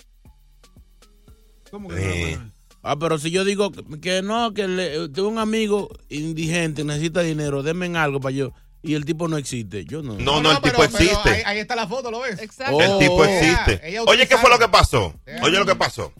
¿Cómo 1.75 1.89
que 1.89 1.95
no 1.95 2.01
Eh, 2.01 2.39
Ah, 2.87 2.95
pero 2.99 3.17
si 3.17 3.31
yo 3.31 3.43
digo 3.43 3.71
que 4.01 4.21
no, 4.21 4.53
que 4.53 4.67
le- 4.67 5.09
tengo 5.09 5.27
un 5.27 5.39
amigo 5.39 5.89
indigente, 6.07 6.83
necesita 6.83 7.21
dinero, 7.21 7.63
denme 7.63 7.87
en 7.87 7.95
algo 7.97 8.19
para 8.21 8.33
yo. 8.35 8.53
Y 8.83 8.93
el 8.93 9.03
tipo 9.05 9.27
no 9.27 9.37
existe. 9.37 9.83
Yo 9.85 10.03
no. 10.03 10.13
No, 10.19 10.39
no, 10.39 10.51
el 10.51 10.61
tipo 10.61 10.77
pero 10.77 10.83
existe. 10.83 11.29
ahí, 11.31 11.41
ahí 11.45 11.57
está 11.59 11.75
la 11.75 11.87
foto, 11.87 12.11
¿lo 12.11 12.19
ves? 12.21 12.39
Exacto. 12.39 12.79
El 12.79 12.99
tipo 12.99 13.15
Oh. 13.15 13.25
existe. 13.25 13.81
Ella 13.83 14.03
Oye, 14.03 14.27
¿qué 14.27 14.37
fue 14.37 14.49
lo 14.51 14.59
que 14.59 14.69
pasó? 14.69 15.13
Yeah. 15.25 15.43
Oye 15.43 15.57
lo 15.57 15.65
que 15.65 15.75
pasó. 15.75 16.13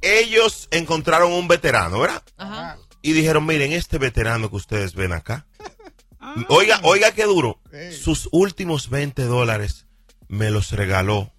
Ellos 0.00 0.68
encontraron 0.70 1.32
un 1.32 1.46
veterano, 1.48 2.00
¿verdad? 2.00 2.22
Ajá. 2.36 2.78
Y 3.00 3.12
dijeron, 3.12 3.46
miren, 3.46 3.72
este 3.72 3.98
veterano 3.98 4.50
que 4.50 4.56
ustedes 4.56 4.94
ven 4.94 5.12
acá. 5.12 5.46
Ah. 6.18 6.34
Oiga, 6.48 6.80
oiga 6.82 7.12
qué 7.12 7.24
duro. 7.24 7.60
Sus 8.00 8.28
últimos 8.32 8.90
20 8.90 9.22
dólares 9.24 9.86
me 10.28 10.50
los 10.50 10.72
regaló 10.72 11.32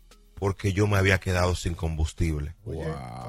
porque 0.43 0.73
yo 0.73 0.87
me 0.87 0.97
había 0.97 1.21
quedado 1.21 1.55
sin 1.55 1.73
combustible. 1.73 2.53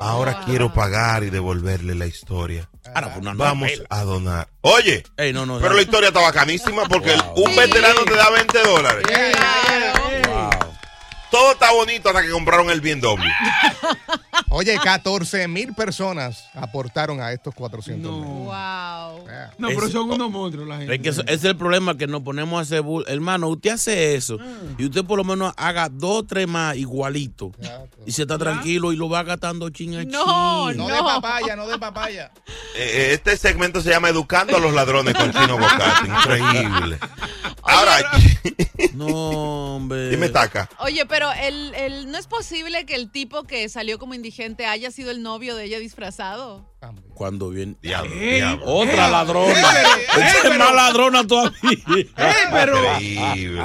Ahora 0.00 0.32
Wow. 0.38 0.44
quiero 0.46 0.72
pagar 0.74 1.22
y 1.22 1.30
devolverle 1.30 1.94
la 1.94 2.06
historia. 2.06 2.68
Ahora, 2.92 3.14
pues, 3.14 3.36
Vamos 3.36 3.70
a 3.88 4.02
donar. 4.02 4.48
Oye, 4.62 5.04
Ey, 5.16 5.32
no, 5.32 5.46
no, 5.46 5.58
pero 5.58 5.68
no. 5.70 5.76
la 5.76 5.82
historia 5.82 6.08
está 6.08 6.20
bacanísima 6.20 6.88
porque 6.88 7.14
Wow. 7.14 7.44
un 7.44 7.52
Sí. 7.52 7.56
veterano 7.60 8.00
te 8.04 8.16
da 8.16 8.30
20 8.30 8.58
dólares. 8.64 9.04
Todo 11.30 11.52
está 11.52 11.70
bonito 11.70 12.08
hasta 12.08 12.22
que 12.22 12.30
compraron 12.30 12.68
el 12.70 12.80
BMW. 12.80 13.22
Oye, 14.54 14.78
14 14.82 15.48
mil 15.48 15.74
personas 15.74 16.48
aportaron 16.54 17.20
a 17.20 17.32
estos 17.32 17.54
400 17.54 18.10
mil. 18.12 18.20
No. 18.22 18.26
Wow. 18.44 19.24
Yeah. 19.26 19.52
No, 19.58 19.68
pero 19.68 19.88
son 19.88 20.10
unos 20.10 20.30
monstruos 20.30 20.68
la 20.68 20.78
gente. 20.78 20.94
Es 20.94 21.00
que 21.02 21.08
eso- 21.08 21.24
es 21.26 21.42
el 21.44 21.56
problema 21.56 21.96
que 21.96 22.06
nos 22.06 22.22
ponemos 22.22 22.58
a 22.58 22.62
hacer 22.62 22.82
bull. 22.82 23.04
Hermano, 23.08 23.48
usted 23.48 23.70
hace 23.70 24.14
eso 24.14 24.38
y 24.78 24.84
usted 24.86 25.04
por 25.04 25.18
lo 25.18 25.24
menos 25.24 25.52
haga 25.56 25.88
dos 25.88 26.18
o 26.18 26.22
tres 26.24 26.46
más 26.46 26.76
igualito 26.76 27.52
y 28.06 28.12
se 28.12 28.22
está 28.22 28.38
tranquilo 28.38 28.92
y 28.92 28.96
lo 28.96 29.08
va 29.08 29.22
gastando 29.24 29.68
chin 29.70 29.96
a 29.96 30.02
chin. 30.02 30.10
No, 30.12 30.72
No, 30.72 30.88
no. 30.88 30.94
de 30.94 31.00
papaya, 31.02 31.56
no 31.56 31.66
de 31.66 31.78
papaya. 31.78 32.30
Eh, 32.76 33.10
Este 33.12 33.36
segmento 33.36 33.80
se 33.80 33.90
llama 33.90 34.08
Educando 34.08 34.56
a 34.56 34.60
los 34.60 34.72
ladrones 34.72 35.14
con 35.14 35.32
Chino 35.32 35.58
Bocate. 35.58 36.06
Increíble. 36.08 36.98
Ahora, 37.64 38.10
No, 38.94 39.06
hombre. 39.76 40.10
dime, 40.10 40.28
Taca. 40.28 40.68
Oye, 40.78 41.06
pero 41.06 41.32
el, 41.32 41.74
el, 41.74 42.10
no 42.10 42.18
es 42.18 42.26
posible 42.26 42.84
que 42.86 42.94
el 42.94 43.10
tipo 43.10 43.44
que 43.44 43.68
salió 43.68 43.98
como 43.98 44.14
indigente 44.14 44.66
haya 44.66 44.90
sido 44.90 45.10
el 45.10 45.22
novio 45.22 45.54
de 45.56 45.64
ella 45.64 45.78
disfrazado. 45.78 46.64
Cuando 47.14 47.48
viene. 47.50 47.76
Diablo, 47.82 48.14
diablo. 48.14 48.64
Otra 48.66 49.08
Eh, 49.08 49.10
ladrona. 49.10 49.52
eh, 49.52 49.84
eh, 50.18 50.24
es 50.44 50.58
más 50.58 50.74
ladrona 50.74 51.26
todavía. 51.26 51.54
¡Eh, 51.96 52.08
pero! 52.52 52.78
Increíble. 53.00 53.62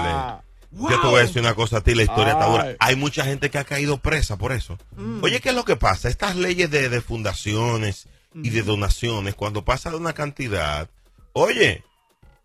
Wow. 0.71 0.89
Yo 0.91 1.01
te 1.01 1.07
voy 1.07 1.19
a 1.19 1.23
decir 1.23 1.41
una 1.41 1.55
cosa 1.55 1.77
a 1.77 1.81
ti, 1.81 1.95
la 1.95 2.03
historia 2.03 2.33
está 2.33 2.45
dura. 2.45 2.63
Ay. 2.63 2.75
Hay 2.79 2.95
mucha 2.95 3.25
gente 3.25 3.49
que 3.49 3.57
ha 3.57 3.63
caído 3.63 3.97
presa 3.97 4.37
por 4.37 4.51
eso. 4.51 4.77
Oye, 5.21 5.39
¿qué 5.41 5.49
es 5.49 5.55
lo 5.55 5.65
que 5.65 5.75
pasa? 5.75 6.09
Estas 6.09 6.35
leyes 6.35 6.69
de, 6.69 6.89
de 6.89 7.01
fundaciones 7.01 8.07
y 8.35 8.51
de 8.51 8.61
donaciones, 8.61 9.33
cuando 9.33 9.65
pasa 9.65 9.89
de 9.89 9.95
una 9.97 10.13
cantidad, 10.13 10.87
oye, 11.33 11.83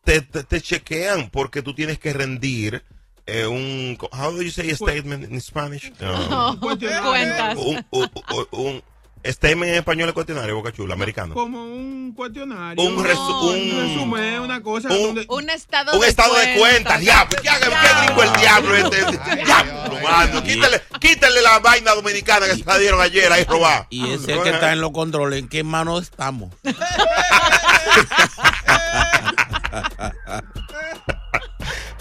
te, 0.05 0.21
te, 0.21 0.45
te 0.45 0.61
chequean 0.61 1.31
porque 1.31 1.63
tú 1.63 1.75
tienes 1.75 1.99
que 1.99 2.13
rendir 2.13 2.85
eh, 3.27 3.47
un... 3.47 3.97
How 4.13 4.33
do 4.33 4.43
you 4.43 4.51
say 4.51 4.71
a 4.71 4.77
statement 4.77 5.31
in 5.31 5.41
Spanish? 5.41 5.93
No. 6.01 6.59
Cuentas. 6.61 7.57
un, 7.57 7.85
un- 7.91 8.11
un- 8.31 8.49
un 8.51 8.83
statement 9.27 9.71
en 9.71 9.77
español 9.77 10.09
es 10.11 10.15
cuestionario, 10.15 10.55
Boca 10.57 10.71
Chula, 10.71 10.93
americano. 10.93 11.33
Como 11.33 11.65
un 11.65 12.13
cuestionario. 12.15 12.85
Un 12.85 13.03
resu- 13.03 13.43
un 13.43 13.55
un- 13.73 13.81
resumen, 13.89 14.41
una 14.41 14.61
cosa. 14.63 14.89
un- 14.91 15.03
donde- 15.15 15.25
Un 15.31 15.49
estado 15.49 15.95
Un 15.95 16.01
de 16.01 16.09
estado 16.09 16.35
de 16.37 16.55
cuentas, 16.59 17.01
diablo. 17.01 17.35
¿Qué, 17.43 17.49
qué 17.49 18.05
gringo 18.07 18.23
el 18.23 18.33
diablo 18.39 18.77
este? 18.77 18.97
Diablo, 19.47 20.01
mano. 20.03 20.43
Quítale, 20.43 20.83
quítale 21.01 21.41
la 21.41 21.59
vaina 21.61 21.95
dominicana 21.95 22.45
que 22.47 22.57
se 22.57 22.65
la 22.67 22.77
dieron 22.77 23.01
ayer 23.01 23.33
ahí 23.33 23.45
robada. 23.45 23.87
Y 23.89 24.11
ese 24.11 24.39
que 24.43 24.51
está 24.51 24.75
en 24.75 24.83
los 24.83 24.91
controles, 24.91 25.39
¿en 25.39 25.49
qué 25.49 25.65
mano 25.65 25.99
estamos? 25.99 26.53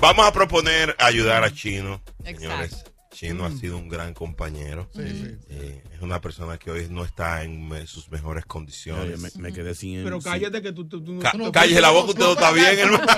Vamos 0.04 0.28
a 0.28 0.34
proponer 0.34 0.96
ayudar 1.00 1.44
a 1.46 1.54
Chino. 1.54 2.02
Exacto. 2.26 2.40
Señores, 2.42 2.84
Chino 3.14 3.46
ha 3.46 3.52
sido 3.52 3.78
un 3.78 3.88
gran 3.88 4.14
compañero. 4.14 4.90
Eh, 5.00 5.82
es 5.96 6.02
una 6.02 6.20
persona 6.20 6.58
que 6.58 6.72
hoy 6.72 6.88
no 6.90 7.06
está 7.06 7.44
en 7.44 7.88
sus 7.88 8.10
mejores 8.12 8.44
condiciones. 8.46 9.18
me, 9.20 9.30
me 9.38 9.54
quedé 9.54 9.74
sin. 9.76 10.04
Pero 10.04 10.20
cállate 10.20 10.62
que 10.62 10.74
tú. 10.74 10.90
tú, 10.90 11.02
tú- 11.02 11.20
Ca- 11.20 11.32
tú 11.32 11.38
no- 11.38 11.52
cállese 11.54 11.80
la 11.80 11.92
boca, 11.92 12.10
usted 12.10 12.22
no 12.24 12.34
está 12.34 12.52
bien, 12.52 12.80
hermano. 12.80 13.06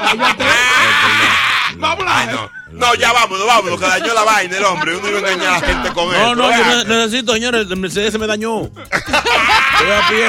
Vamos 1.78 2.06
no. 2.32 2.52
No, 2.72 2.94
ya 2.96 3.12
vámonos, 3.12 3.48
vámonos, 3.48 3.80
que 3.80 3.88
dañó 3.88 4.14
la 4.14 4.24
vaina 4.24 4.58
el 4.58 4.64
hombre. 4.66 4.96
Uno 4.96 5.10
iba 5.10 5.18
a 5.18 5.32
engañar 5.32 5.48
a 5.56 5.60
la 5.60 5.68
gente 5.68 5.92
con 5.94 6.06
No, 6.12 6.14
esto. 6.14 6.36
no, 6.36 6.52
yo 6.52 6.84
necesito, 6.86 7.34
señores, 7.34 7.68
el 7.68 7.78
Mercedes 7.78 8.12
se 8.12 8.20
me 8.20 8.28
dañó. 8.28 8.62
Estoy 8.66 9.92
a 9.92 10.08
pie. 10.08 10.28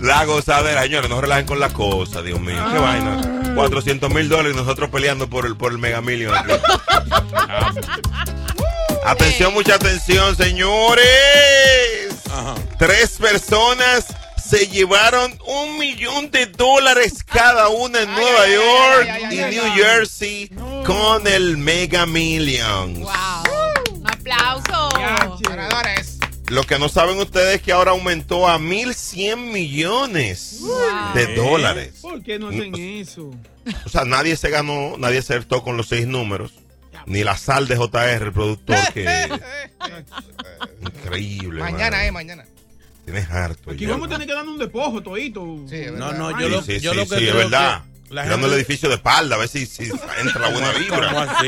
La 0.00 0.24
gozadera, 0.26 0.82
señores, 0.82 1.08
no 1.08 1.20
relajen 1.22 1.46
con 1.46 1.58
la 1.58 1.70
cosa, 1.70 2.20
Dios 2.20 2.38
mío. 2.38 2.62
Qué 2.70 2.78
vaina. 2.78 3.44
400 3.56 4.12
mil 4.12 4.28
dólares 4.28 4.52
y 4.52 4.56
nosotros 4.56 4.90
peleando 4.90 5.30
por 5.30 5.46
el, 5.46 5.56
por 5.56 5.72
el 5.72 5.78
mega 5.78 6.02
million. 6.02 6.34
aquí. 6.36 6.52
atención, 9.06 9.54
mucha 9.54 9.76
atención, 9.76 10.36
señores. 10.36 11.04
Tres 12.78 13.12
personas 13.18 14.04
se 14.44 14.68
llevaron 14.68 15.36
un 15.46 15.78
millón 15.78 16.30
de 16.30 16.44
dólares 16.46 17.24
cada 17.24 17.68
una 17.68 18.02
en 18.02 18.12
Nueva 18.12 18.46
York 18.46 19.08
y 19.32 19.36
New 19.36 19.64
Jersey 19.74 20.50
con 20.84 21.26
el 21.26 21.56
Mega 21.56 22.04
Millions. 22.04 22.98
Wow. 22.98 23.12
Un 23.92 24.06
aplauso. 24.06 24.90
Ganadores. 25.40 26.15
Lo 26.48 26.62
que 26.62 26.78
no 26.78 26.88
saben 26.88 27.18
ustedes 27.18 27.56
es 27.56 27.62
que 27.62 27.72
ahora 27.72 27.90
aumentó 27.90 28.46
a 28.48 28.58
1.100 28.58 29.36
millones 29.52 30.60
de 31.14 31.34
dólares. 31.34 31.94
¿Por 32.00 32.22
qué 32.22 32.38
no 32.38 32.48
hacen 32.48 32.74
eso? 32.76 33.32
O 33.84 33.88
sea, 33.88 34.04
nadie 34.04 34.36
se 34.36 34.48
ganó, 34.50 34.96
nadie 34.96 35.18
acertó 35.18 35.62
con 35.64 35.76
los 35.76 35.88
seis 35.88 36.06
números. 36.06 36.52
Ni 37.06 37.22
la 37.24 37.36
sal 37.36 37.68
de 37.68 37.76
JR, 37.76 38.22
el 38.26 38.32
productor, 38.32 38.76
que... 38.92 39.06
Increíble. 40.80 41.60
Mañana, 41.60 41.96
mano. 41.98 42.02
eh, 42.08 42.12
mañana. 42.12 42.44
Tienes 43.04 43.30
harto. 43.30 43.70
Aquí 43.70 43.84
ya. 43.84 43.90
vamos 43.92 44.08
a 44.08 44.10
tener 44.12 44.26
que 44.26 44.32
dar 44.34 44.46
un 44.48 44.58
despojo 44.58 45.00
todito. 45.02 45.44
Sí, 45.68 45.76
es 45.76 45.92
No, 45.92 46.12
no, 46.12 46.30
yo 46.32 46.46
Ay, 46.46 46.50
lo, 46.50 46.62
Sí, 46.62 46.80
yo 46.80 46.90
sí, 46.92 46.96
lo 46.96 47.06
que 47.08 47.18
sí, 47.18 47.28
es 47.28 47.34
verdad. 47.34 47.82
que 48.08 48.14
la 48.14 48.22
Mirando 48.24 48.46
el 48.46 48.52
gente- 48.52 48.56
edificio 48.66 48.88
de 48.88 48.94
espalda, 48.96 49.36
a 49.36 49.38
ver 49.38 49.48
si, 49.48 49.66
si 49.66 49.84
entra 49.84 50.48
buena 50.50 50.72
¿Cómo 50.72 50.78
vibra. 50.80 51.22
así? 51.22 51.46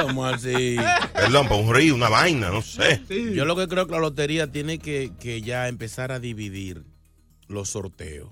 ¿Cómo 0.00 0.26
así? 0.26 0.76
Perdón, 1.14 1.48
para 1.48 1.60
un 1.60 1.74
río, 1.74 1.94
una 1.94 2.08
vaina, 2.08 2.50
no 2.50 2.62
sé. 2.62 3.00
Sí. 3.08 3.32
Yo 3.34 3.44
lo 3.44 3.56
que 3.56 3.68
creo 3.68 3.86
que 3.86 3.92
la 3.92 4.00
lotería 4.00 4.50
tiene 4.50 4.78
que, 4.78 5.12
que 5.20 5.40
ya 5.42 5.68
empezar 5.68 6.12
a 6.12 6.20
dividir 6.20 6.82
los 7.48 7.70
sorteos. 7.70 8.28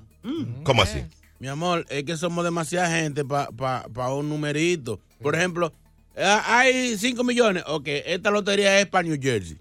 ¿Cómo 0.64 0.82
así? 0.82 1.02
Mi 1.38 1.48
amor, 1.48 1.84
es 1.88 2.04
que 2.04 2.16
somos 2.16 2.44
demasiada 2.44 2.88
gente 2.96 3.24
para 3.24 4.08
un 4.12 4.28
numerito. 4.28 5.00
Por 5.20 5.34
ejemplo, 5.34 5.72
eh, 6.14 6.38
hay 6.46 6.96
5 6.96 7.24
millones. 7.24 7.64
Ok, 7.66 7.84
esta 7.86 8.30
lotería 8.30 8.78
es 8.80 8.86
para 8.86 9.08
New 9.08 9.18
Jersey. 9.20 9.58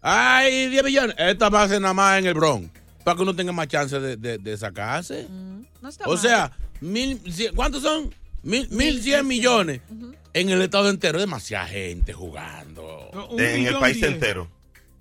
Hay 0.00 0.68
10 0.68 0.84
millones. 0.84 1.16
Esta 1.18 1.48
va 1.48 1.62
a 1.62 1.68
ser 1.68 1.80
nada 1.80 1.94
más 1.94 2.18
en 2.18 2.26
el 2.26 2.34
Bronx. 2.34 2.70
Para 3.02 3.16
que 3.16 3.22
uno 3.22 3.34
tenga 3.34 3.52
más 3.52 3.68
chance 3.68 3.98
de, 3.98 4.16
de- 4.16 4.38
de 4.38 4.56
sacarse. 4.56 5.26
No 5.82 5.88
está 5.88 6.04
O 6.06 6.10
mal. 6.10 6.18
sea, 6.18 6.52
mil, 6.80 7.20
¿cuántos 7.54 7.82
son? 7.82 8.14
Mil, 8.42 8.68
mil 8.70 9.02
cien 9.02 9.26
millones 9.26 9.80
en 10.34 10.50
el 10.50 10.60
estado 10.62 10.90
entero. 10.90 11.18
Demasiada 11.18 11.66
gente 11.66 12.12
jugando. 12.12 13.10
En 13.38 13.66
el 13.66 13.78
país 13.78 13.96
diez. 13.96 14.12
entero. 14.12 14.48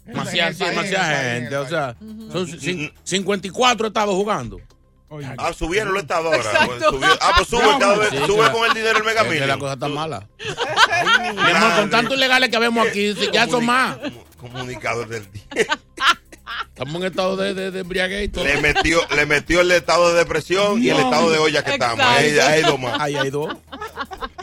Demasiada, 0.05 0.53
gente. 0.53 1.47
en 1.47 1.55
O 1.55 1.67
sea, 1.67 1.95
son 2.31 2.47
cin- 2.47 2.93
54 3.03 3.87
estados 3.87 4.15
jugando. 4.15 4.59
Oye, 5.09 5.27
Ah, 5.37 5.53
subieron 5.53 5.93
los 5.93 6.01
estados 6.01 6.33
ahora. 6.33 6.79
Subió- 6.89 7.17
Ah, 7.21 7.33
pues 7.37 7.47
sube, 7.47 7.61
cada 7.79 7.97
vez, 7.97 8.09
Sí, 8.09 8.17
sube 8.25 8.51
con 8.51 8.65
el 8.67 8.73
dinero 8.73 8.97
el 8.97 9.03
Mega 9.03 9.21
Es 9.21 9.27
que 9.27 9.45
la 9.47 9.59
cosa 9.59 9.73
está 9.73 9.87
mala. 9.87 10.27
Con 11.77 11.89
tantos 11.89 12.17
ilegales 12.17 12.49
que 12.49 12.57
vemos 12.59 12.87
aquí, 12.87 13.13
si 13.13 13.29
ya 13.31 13.47
son 13.47 13.65
más. 13.65 13.97
comu- 13.97 14.23
Comunicador 14.37 15.07
del 15.07 15.31
día. 15.31 15.43
Estamos 16.67 16.95
en 17.01 17.03
estado 17.07 17.35
de, 17.37 17.53
de, 17.53 17.71
de 17.71 17.79
embriaguez. 17.79 18.35
Le 18.35 18.59
metió, 18.61 18.99
le 19.15 19.25
metió 19.25 19.61
el 19.61 19.71
estado 19.71 20.11
de 20.11 20.19
depresión 20.19 20.83
y 20.83 20.89
el 20.89 20.97
estado 20.97 21.29
de 21.31 21.37
olla 21.37 21.63
que 21.63 21.71
estamos. 21.73 22.05
Ahí 22.05 22.37
hay 22.39 22.61
dos 22.63 22.79
más. 22.79 22.99
Ahí 22.99 23.15
hay 23.15 23.29
dos. 23.29 23.55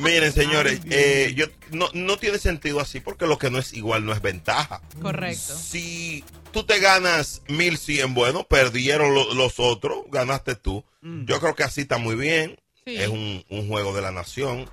Miren, 0.00 0.32
señores, 0.32 0.80
eh, 0.90 1.32
yo, 1.36 1.46
no, 1.70 1.88
no 1.94 2.16
tiene 2.18 2.38
sentido 2.38 2.80
así 2.80 3.00
porque 3.00 3.26
lo 3.26 3.38
que 3.38 3.50
no 3.50 3.58
es 3.58 3.72
igual 3.74 4.04
no 4.04 4.12
es 4.12 4.20
ventaja. 4.22 4.80
Correcto. 5.00 5.54
Si 5.56 6.24
tú 6.52 6.64
te 6.64 6.78
ganas 6.80 7.42
1100, 7.48 8.14
bueno, 8.14 8.44
perdieron 8.44 9.14
lo- 9.14 9.34
los 9.34 9.54
otros, 9.58 10.04
ganaste 10.10 10.54
tú. 10.54 10.84
Yo 11.02 11.40
creo 11.40 11.54
que 11.54 11.62
así 11.64 11.82
está 11.82 11.98
muy 11.98 12.14
bien. 12.14 12.58
Sí. 12.84 12.96
Es 12.96 13.08
un, 13.08 13.44
un 13.50 13.68
juego 13.68 13.94
de 13.94 14.02
la 14.02 14.10
nación. 14.10 14.68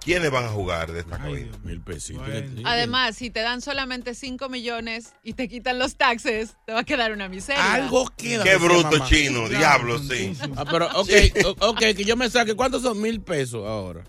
¿Quiénes 0.00 0.30
van 0.30 0.44
a 0.44 0.48
jugar 0.48 0.92
de 0.92 1.00
esta 1.00 1.18
cabina? 1.18 1.50
Mil 1.64 1.80
pesitos. 1.82 2.22
Además, 2.64 3.16
si 3.16 3.30
te 3.30 3.40
dan 3.40 3.60
solamente 3.60 4.14
5 4.14 4.48
millones 4.48 5.12
y 5.22 5.34
te 5.34 5.48
quitan 5.48 5.78
los 5.78 5.96
taxes, 5.96 6.56
te 6.66 6.72
va 6.72 6.80
a 6.80 6.84
quedar 6.84 7.12
una 7.12 7.28
miseria. 7.28 7.74
Algo 7.74 8.10
queda. 8.16 8.42
Qué 8.44 8.56
bruto 8.56 8.90
mamá. 8.92 9.06
chino, 9.08 9.48
diablo, 9.48 9.98
sí. 9.98 10.34
Ah, 10.56 10.64
pero, 10.70 10.86
ok, 10.94 11.10
ok, 11.60 11.78
que 11.96 12.04
yo 12.04 12.16
me 12.16 12.30
saque. 12.30 12.54
¿Cuántos 12.54 12.82
son 12.82 13.02
mil 13.02 13.20
pesos 13.20 13.66
ahora? 13.66 14.04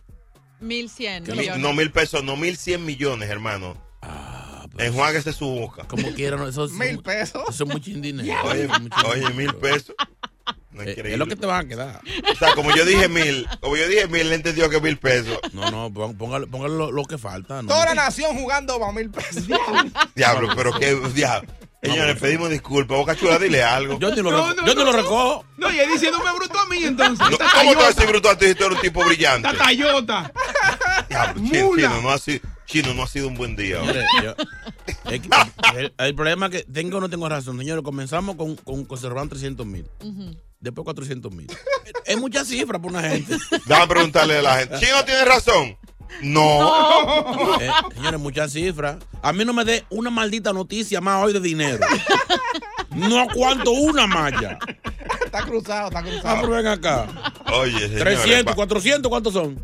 1100 0.59 1.23
Mi- 1.23 1.33
millones. 1.37 1.61
no 1.61 1.73
mil 1.73 1.91
pesos, 1.91 2.23
no 2.23 2.35
mil 2.37 2.57
cien 2.57 2.85
millones, 2.85 3.29
hermano. 3.29 3.75
Enjuáguese 4.77 5.33
su 5.33 5.45
boca. 5.45 5.83
Como 5.87 6.13
quieran, 6.13 6.47
eso 6.47 6.63
es 6.65 6.71
Mil 6.71 6.99
pesos. 7.01 7.43
Eso 7.49 7.63
es 7.65 7.69
mucho 7.69 7.91
dinero. 7.91 8.33
Oye, 8.45 8.63
Eso 8.63 8.73
es 8.73 8.81
mucho 8.81 8.95
oye, 9.07 9.15
dinero. 9.19 9.35
mil 9.35 9.53
pesos. 9.55 9.95
No, 10.71 10.83
Eh, 10.83 10.91
increíble. 10.91 11.13
es 11.13 11.19
lo 11.19 11.25
que 11.27 11.35
te 11.35 11.45
van 11.45 11.65
a 11.65 11.67
quedar. 11.67 12.01
O 12.31 12.35
sea, 12.35 12.53
como 12.53 12.73
yo 12.73 12.85
dije 12.85 13.09
mil, 13.09 13.45
como 13.59 13.75
yo 13.75 13.87
dije 13.87 14.07
mil, 14.07 14.21
él 14.21 14.33
entendió 14.33 14.69
que 14.69 14.79
mil 14.79 14.97
pesos. 14.97 15.37
No, 15.51 15.69
no, 15.71 15.91
póngale, 16.13 16.47
póngale 16.47 16.75
lo, 16.77 16.91
lo 16.91 17.03
que 17.05 17.17
falta. 17.17 17.61
¿no? 17.61 17.67
Toda 17.67 17.85
la 17.87 17.95
nación 17.95 18.37
jugando 18.37 18.79
para 18.79 18.93
mil 18.93 19.09
pesos. 19.09 19.47
Diablo, 20.15 20.49
pero 20.55 20.71
qué 20.79 20.95
diablo. 21.13 21.49
Señores, 21.81 22.19
pedimos 22.19 22.49
disculpas. 22.49 22.97
Boca 22.97 23.15
Chula, 23.15 23.39
dile 23.39 23.63
algo. 23.63 23.97
Yo 23.99 24.09
ni 24.11 24.17
lo, 24.21 24.31
No, 24.31 24.47
reco- 24.49 24.55
no, 24.55 24.65
yo 24.67 24.73
ni 24.75 24.83
no, 24.83 24.91
lo 24.91 24.97
recojo. 24.97 25.45
No, 25.57 25.71
y 25.73 25.79
él 25.79 25.89
diciéndome 25.93 26.31
bruto 26.33 26.59
a 26.59 26.65
mí 26.67 26.83
entonces. 26.83 27.25
¿Cómo 27.25 27.37
tú 27.37 27.77
vas 27.79 27.85
a 27.85 27.87
decir 27.93 28.07
bruto 28.07 28.29
a 28.29 28.37
ti 28.37 28.47
si 28.47 28.55
tú 28.55 28.65
eres 28.65 28.77
un 28.77 28.81
tipo 28.81 29.03
brillante? 29.05 29.47
tallota. 29.57 30.31
Diablo, 31.07 31.41
chino, 31.75 32.01
no 32.01 32.09
ha 32.09 32.17
sido, 32.17 32.39
chino, 32.65 32.93
no 32.93 33.03
ha 33.03 33.07
sido 33.07 33.27
un 33.29 33.35
buen 33.35 33.55
día. 33.55 33.79
Señores, 33.79 34.05
yo- 34.23 34.35
el, 35.75 35.93
el 35.97 36.15
problema 36.15 36.47
es 36.47 36.51
que 36.51 36.63
tengo 36.71 36.97
o 36.97 37.01
no 37.01 37.09
tengo 37.09 37.27
razón. 37.29 37.57
Señores, 37.57 37.83
comenzamos 37.83 38.35
con, 38.35 38.55
con 38.57 38.85
conservar 38.85 39.27
300 39.27 39.65
mil. 39.65 39.85
Después 40.59 40.83
400 40.83 41.31
mil. 41.31 41.47
Es 42.05 42.17
mucha 42.17 42.43
cifra 42.43 42.77
para 42.79 42.89
una 42.99 43.09
gente. 43.09 43.37
Déjame 43.65 43.87
preguntarle 43.87 44.37
a 44.39 44.41
la 44.41 44.57
gente. 44.57 44.79
¿Chino 44.79 45.03
tiene 45.05 45.23
razón? 45.23 45.77
No. 46.21 47.59
Eh, 47.61 47.69
señores, 47.95 48.19
muchas 48.19 48.51
cifras. 48.53 48.97
A 49.21 49.31
mí 49.33 49.45
no 49.45 49.53
me 49.53 49.63
dé 49.65 49.85
una 49.89 50.09
maldita 50.09 50.53
noticia 50.53 51.01
más 51.01 51.23
hoy 51.23 51.33
de 51.33 51.39
dinero. 51.39 51.85
No 52.95 53.19
aguanto 53.19 53.71
una 53.71 54.07
malla. 54.07 54.57
Está 55.25 55.43
cruzado, 55.43 55.87
está 55.87 55.99
Ah, 55.99 56.03
pero 56.03 56.21
cruzado. 56.21 56.49
ven 56.49 56.67
acá. 56.67 57.07
Oye, 57.53 57.79
señores. 57.87 57.99
300, 58.21 58.43
pa- 58.45 58.55
400, 58.55 59.09
¿cuántos 59.09 59.33
son? 59.33 59.63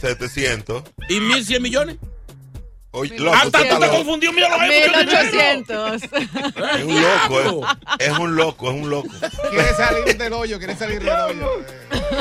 700. 0.00 0.82
¿Y 1.08 1.20
1100 1.20 1.62
millones? 1.62 1.96
Oye, 2.94 3.18
loco, 3.18 3.36
Hasta 3.36 3.68
tú 3.68 3.78
te 3.80 3.88
confundió, 3.88 4.32
mira 4.34 4.48
lo 4.50 4.60
hay 4.60 4.82
mucho 4.90 4.98
dinero. 4.98 5.92
1800. 5.92 6.02
Es 6.02 6.84
un 6.84 7.02
loco, 7.02 7.66
es, 7.98 8.06
es 8.06 8.18
un 8.18 8.36
loco, 8.36 8.68
es 8.70 8.74
un 8.82 8.90
loco. 8.90 9.08
Quiere 9.50 9.74
salir 9.74 10.18
del 10.18 10.32
hoyo, 10.34 10.58
quiere 10.58 10.76
salir 10.76 10.98
del 11.02 11.08
hoyo. 11.08 11.64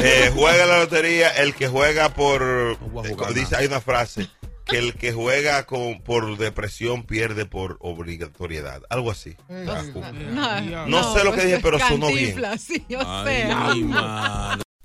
Eh, 0.02 0.32
juega 0.34 0.66
la 0.66 0.80
lotería 0.80 1.30
el 1.30 1.54
que 1.56 1.68
juega 1.68 2.10
por. 2.14 2.42
eh, 2.42 3.34
dice, 3.36 3.56
hay 3.58 3.66
una 3.68 3.82
frase. 3.82 4.28
Que 4.64 4.78
el 4.78 4.94
que 4.94 5.12
juega 5.12 5.66
con, 5.66 6.02
por 6.02 6.38
depresión 6.38 7.04
pierde 7.04 7.46
por 7.46 7.76
obligatoriedad. 7.82 8.82
Algo 8.90 9.12
así. 9.12 9.36
Ah, 9.50 10.62
No, 10.64 10.88
No 10.88 11.14
sé 11.14 11.26
lo 11.26 11.34
que 11.34 11.44
dije, 11.44 11.60
pero 11.62 11.80
sonó 11.80 12.08
bien. 12.08 12.42
Sí, 12.58 12.86
o 12.96 13.02
Ay, 13.06 13.42
sea. 13.42 13.56
madre. 13.76 14.64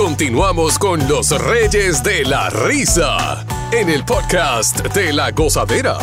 Continuamos 0.00 0.78
con 0.78 1.06
los 1.08 1.28
Reyes 1.28 2.02
de 2.02 2.24
la 2.24 2.48
Risa 2.48 3.44
en 3.70 3.90
el 3.90 4.02
podcast 4.02 4.78
de 4.94 5.12
la 5.12 5.30
Gozadera. 5.30 5.98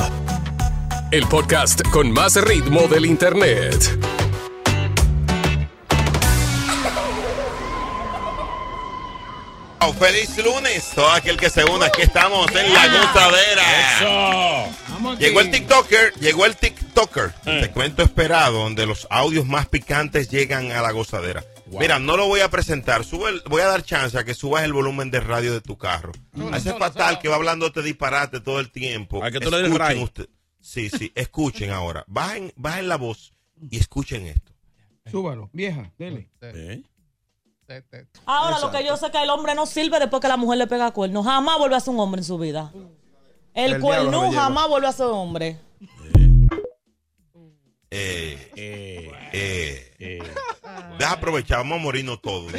El 1.10 1.28
podcast 1.28 1.82
con 1.90 2.12
más 2.12 2.36
ritmo 2.36 2.88
del 2.88 3.08
Internet. 3.08 3.76
Oh, 9.80 9.92
feliz 9.94 10.38
lunes. 10.46 10.92
Todo 10.94 11.10
aquel 11.10 11.36
que 11.38 11.50
se 11.50 11.66
una, 11.66 11.88
aquí 11.88 12.04
estamos 12.04 12.52
en 12.52 12.72
la 12.72 12.88
gozadera. 13.00 13.64
Eso. 13.98 15.18
Llegó 15.18 15.42
el 15.42 15.50
TikToker, 15.50 16.14
llegó 16.20 16.46
el 16.46 16.56
TikToker. 16.56 17.34
Eh. 17.48 17.62
Te 17.64 17.72
cuento 17.72 18.04
esperado, 18.04 18.60
donde 18.60 18.86
los 18.86 19.08
audios 19.10 19.48
más 19.48 19.66
picantes 19.66 20.30
llegan 20.30 20.72
a 20.72 20.84
la 20.84 20.92
gozadera. 20.92 21.44
Mira, 21.72 22.00
no 22.00 22.16
lo 22.18 22.28
voy 22.28 22.40
a 22.40 22.50
presentar. 22.50 23.04
Sube 23.04 23.30
el- 23.30 23.42
voy 23.50 23.62
a 23.62 23.68
dar 23.68 23.84
chance 23.84 24.18
a 24.18 24.24
que 24.24 24.34
subas 24.34 24.64
el 24.64 24.74
volumen 24.74 25.12
de 25.12 25.20
radio 25.20 25.54
de 25.54 25.62
tu 25.62 25.78
carro. 25.78 26.12
Ese 26.56 26.74
fatal 26.74 27.20
que 27.20 27.28
va 27.28 27.36
hablando 27.36 27.72
te 27.72 27.82
disparate 27.82 28.40
todo 28.40 28.60
el 28.60 28.72
tiempo. 28.72 29.24
A 29.24 29.32
que 29.32 29.40
tú 29.40 29.52
le 29.52 29.58
des 29.58 29.66
el 29.68 29.74
Escuchen 29.74 30.02
usted- 30.04 30.30
Sí, 30.60 30.90
sí, 30.90 31.12
escuchen 31.16 31.70
ahora. 31.72 32.04
Bajen, 32.08 32.52
bajen 32.56 32.88
la 32.90 32.96
voz 32.98 33.32
y 33.70 33.78
escuchen 33.78 34.26
esto. 34.28 34.54
Súbalo, 35.10 35.50
vieja, 35.54 35.92
dele. 35.98 36.30
¿Eh? 36.42 36.84
Ahora 38.26 38.60
lo 38.60 38.72
que 38.72 38.86
yo 38.86 38.96
sé 38.98 39.06
es 39.08 39.12
que 39.12 39.22
el 39.24 39.30
hombre 39.30 39.54
no 39.56 39.66
sirve 39.66 40.00
después 40.00 40.22
que 40.22 40.28
la 40.28 40.38
mujer 40.38 40.58
le 40.58 40.68
pega 40.68 40.92
cuerno. 40.92 41.24
Jamás 41.24 41.58
vuelve 41.58 41.76
a 41.76 41.80
ser 41.80 41.94
un 41.94 42.00
hombre 42.00 42.20
en 42.20 42.26
su 42.26 42.38
vida. 42.38 42.72
El, 43.54 43.74
El 43.74 43.82
cuerno 43.82 44.32
jamás 44.32 44.68
vuelve 44.70 44.88
a 44.88 44.92
ser 44.92 45.06
hombre. 45.08 45.58
Eh, 47.90 48.52
eh, 49.32 50.20
Deja 50.98 51.12
aprovechar, 51.12 51.60
vamos 51.60 51.80
a 51.80 51.84
morirnos 51.84 52.22
todos. 52.22 52.52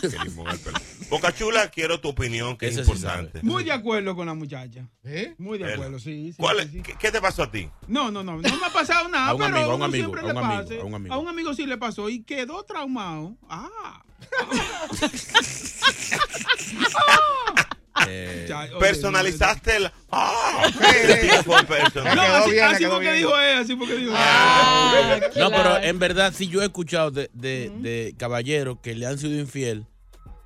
Que 0.00 0.08
limón 0.24 0.48
al 0.48 0.58
pelado. 0.58 0.84
Boca 1.10 1.34
Chula, 1.34 1.68
quiero 1.70 2.00
tu 2.00 2.08
opinión, 2.08 2.56
que 2.56 2.68
es 2.68 2.74
sí 2.74 2.80
importante. 2.80 3.40
Muy 3.42 3.64
de 3.64 3.72
acuerdo 3.72 4.14
con 4.14 4.26
la 4.26 4.34
muchacha. 4.34 4.88
¿Eh? 5.04 5.34
Muy 5.38 5.58
de 5.58 5.72
acuerdo, 5.72 5.98
sí. 5.98 6.32
sí, 6.32 6.36
¿Cuál 6.38 6.60
sí, 6.62 6.68
sí. 6.72 6.82
¿Qué, 6.82 6.94
qué 6.98 7.10
te 7.10 7.20
pasó 7.20 7.42
a 7.42 7.50
ti? 7.50 7.68
No, 7.88 8.10
no, 8.10 8.22
no, 8.22 8.40
no 8.40 8.56
me 8.56 8.66
ha 8.66 8.72
pasado 8.72 9.08
nada, 9.08 9.28
A 9.28 9.34
un 9.34 9.40
pero 9.40 9.56
amigo, 9.56 9.70
a 9.70 9.74
un 9.74 9.82
amigo, 9.82 10.06
a 10.06 10.10
un 10.22 10.28
amigo, 10.30 10.42
pase. 10.62 10.80
a 10.80 10.84
un 10.84 10.94
amigo. 10.94 11.14
A 11.14 11.18
un 11.18 11.28
amigo 11.28 11.54
sí 11.54 11.66
le 11.66 11.76
pasó 11.76 12.08
y 12.08 12.22
quedó 12.22 12.62
traumado. 12.64 13.36
Ah. 13.48 14.02
Eh, 18.08 18.46
Ya, 18.48 18.60
oye, 18.60 18.72
Personalizaste 18.78 19.76
el. 19.76 19.90
¡Ah! 20.10 20.66
Personal. 21.68 22.16
No, 22.16 22.22
así, 22.22 22.58
así 22.58 22.86
porque 22.86 23.12
dijo 23.12 23.38
él, 23.38 23.58
así 23.58 23.76
porque 23.76 23.94
dijo 23.96 24.10
él. 24.10 24.16
Ah, 24.18 25.20
No, 25.36 25.50
pero 25.50 25.82
en 25.82 25.98
verdad, 25.98 26.32
sí 26.36 26.48
yo 26.48 26.62
he 26.62 26.64
escuchado 26.66 27.10
de, 27.10 27.30
de, 27.32 27.70
de 27.80 28.14
caballeros 28.16 28.78
que 28.82 28.94
le 28.94 29.06
han 29.06 29.18
sido 29.18 29.38
infiel 29.38 29.86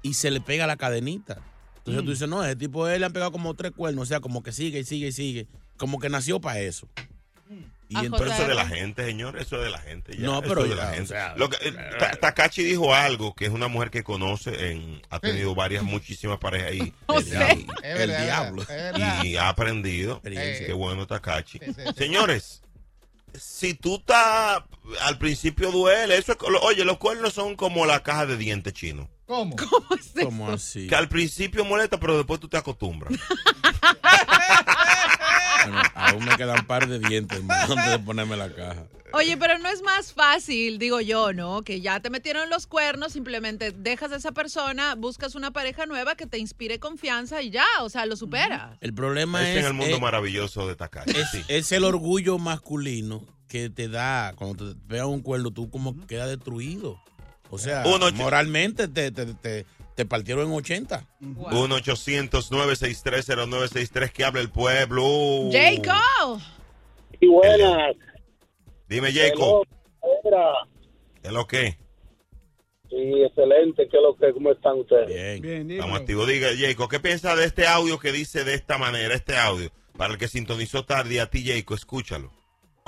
y 0.03 0.15
se 0.15 0.31
le 0.31 0.41
pega 0.41 0.67
la 0.67 0.77
cadenita. 0.77 1.39
Entonces 1.79 2.05
tú 2.05 2.11
dices, 2.11 2.29
no, 2.29 2.45
ese 2.45 2.57
tipo 2.57 2.87
él 2.89 3.01
le 3.01 3.07
han 3.07 3.13
pegado 3.13 3.33
como 3.33 3.55
tres 3.55 3.73
cuernos, 3.73 4.03
o 4.03 4.07
sea, 4.07 4.21
como 4.21 4.43
que 4.43 4.53
sigue 4.53 4.81
y 4.81 4.85
sigue 4.85 5.09
y 5.09 5.13
sigue. 5.13 5.47
Como 5.77 5.99
que 5.99 6.09
nació 6.11 6.41
para 6.41 6.61
eso. 6.61 6.89
Y 7.91 7.97
eso 7.97 8.05
entonces, 8.05 8.41
es 8.41 8.49
de 8.49 8.55
la 8.55 8.67
gente, 8.67 9.05
señor. 9.05 9.39
Eso 9.39 9.57
es 9.57 9.65
de 9.65 9.71
la 9.71 9.79
gente. 9.79 10.13
ya, 10.17 10.23
No, 10.27 10.41
eso 10.41 10.49
pero 10.49 10.65
es 10.65 10.71
de 10.71 10.77
ya, 10.77 10.83
la 10.83 10.89
o 10.91 10.95
gente. 10.95 11.09
sea, 11.09 11.35
Lo 11.37 11.49
que- 11.49 11.69
eh, 11.69 11.73
Ta- 11.99 12.11
Takachi 12.17 12.63
dijo 12.63 12.95
algo 12.95 13.35
que 13.35 13.47
es 13.47 13.51
una 13.51 13.69
mujer 13.69 13.91
que 13.91 14.05
conoce, 14.05 14.71
en, 14.73 15.01
ha 15.11 15.19
tenido 15.21 15.55
varias, 15.55 15.83
muchísimas 15.83 16.39
parejas 16.39 16.73
y, 16.75 16.93
No 17.09 17.19
el 17.19 17.25
verdad, 17.83 18.25
diablo. 18.25 18.67
y 19.25 19.37
ha 19.37 19.49
aprendido. 19.49 20.15
Experiencia. 20.15 20.67
Qué 20.67 20.73
bueno, 20.75 21.07
Takachi. 21.07 21.59
Sí, 21.61 21.65
sí, 21.67 21.73
sí. 21.87 21.95
Señores, 21.97 22.63
si 23.35 23.75
tú 23.75 23.97
estás. 23.97 24.63
Al 25.03 25.19
principio 25.19 25.71
duele. 25.71 26.17
Eso 26.17 26.33
es, 26.33 26.39
oye, 26.63 26.85
los 26.85 26.97
cuernos 26.99 27.33
son 27.35 27.57
como 27.57 27.85
la 27.87 28.03
caja 28.03 28.25
de 28.27 28.37
dientes 28.39 28.73
chino. 28.73 29.09
¿Cómo? 29.27 29.55
¿Cómo 30.23 30.51
así? 30.51 30.87
Que 30.87 30.95
al 30.95 31.09
principio 31.09 31.65
molesta, 31.65 31.99
pero 32.01 32.17
después 32.17 32.41
tú 32.41 32.49
te 32.49 32.57
acostumbras. 32.57 33.13
Aún 36.19 36.29
me 36.29 36.37
quedan 36.37 36.61
un 36.61 36.67
par 36.67 36.89
de 36.89 36.99
dientes 36.99 37.43
más 37.45 37.71
antes 37.71 37.91
de 37.91 37.99
ponerme 38.01 38.37
la 38.37 38.53
caja. 38.55 38.85
Oye, 39.13 39.39
pero 39.39 39.57
no 39.59 39.71
es 39.71 39.81
más 39.83 40.13
fácil, 40.13 40.79
digo 40.79 41.01
yo, 41.01 41.33
¿no? 41.33 41.63
Que 41.63 41.81
ya 41.81 42.01
te 42.01 42.11
metieron 42.11 42.51
los 42.51 42.67
cuernos, 42.67 43.15
simplemente 43.15 43.73
dejas 43.73 44.13
a 44.13 44.17
esa 44.17 44.33
persona, 44.33 44.95
buscas 44.97 45.35
una 45.35 45.51
pareja 45.51 45.87
nueva 45.87 46.15
que 46.15 46.27
te 46.27 46.37
inspire 46.39 46.79
confianza 46.79 47.41
y 47.41 47.49
ya, 47.49 47.65
o 47.81 47.89
sea, 47.89 48.05
lo 48.05 48.17
superas. 48.17 48.77
El 48.83 48.93
problema 48.93 49.43
Es 49.43 49.57
es, 49.57 49.61
en 49.61 49.65
el 49.67 49.73
mundo 49.73 49.95
es- 49.97 50.03
maravilloso 50.03 50.69
de 50.69 50.77
Takachi. 50.77 51.13
es, 51.19 51.31
sí. 51.31 51.43
es 51.49 51.73
el 51.73 51.85
orgullo 51.85 52.37
masculino 52.39 53.25
que 53.49 53.71
te 53.71 53.89
da, 53.89 54.35
cuando 54.37 54.75
te 54.75 54.79
vean 54.87 55.07
un 55.07 55.23
cuerno, 55.23 55.51
tú 55.53 55.71
como 55.71 56.07
quedas 56.07 56.29
destruido. 56.29 57.01
O 57.49 57.57
sea, 57.57 57.85
Uno, 57.87 58.11
moralmente 58.13 58.89
te, 58.89 59.11
te, 59.11 59.25
te, 59.25 59.65
te 59.99 60.07
partieron 60.07 60.47
en 60.47 60.55
80. 60.55 61.07
1-800-963-0963 61.21 64.13
que 64.13 64.25
habla 64.25 64.41
el 64.41 64.49
pueblo. 64.49 65.51
Jacob. 65.51 66.41
Y 67.21 67.27
buenas. 67.27 67.97
Dime, 68.89 69.13
Jacob. 69.13 69.67
Era. 70.23 70.53
¿Es 71.21 71.33
lo 71.33 71.49
que? 71.49 71.77
Sí, 72.89 73.25
excelente. 73.25 73.89
¿Qué 73.89 73.97
es 73.97 74.03
lo 74.05 74.17
que, 74.17 74.33
¿Cómo 74.33 74.53
están 74.53 74.79
ustedes? 74.79 75.09
Bien. 75.09 75.43
Bien. 75.43 75.69
Estamos 75.73 75.99
activos. 75.99 76.29
Diga, 76.29 76.51
Jacob, 76.57 76.89
¿qué 76.89 77.01
piensa 77.01 77.35
de 77.35 77.47
este 77.47 77.67
audio 77.67 77.99
que 77.99 78.13
dice 78.13 78.45
de 78.45 78.55
esta 78.55 78.79
manera? 78.79 79.17
Este 79.17 79.37
audio. 79.37 79.73
Para 79.97 80.13
el 80.13 80.19
que 80.21 80.29
sintonizó 80.29 80.85
tarde 80.85 81.21
a 81.21 81.29
ti, 81.29 81.45
Jacob, 81.45 81.77
escúchalo. 81.77 82.31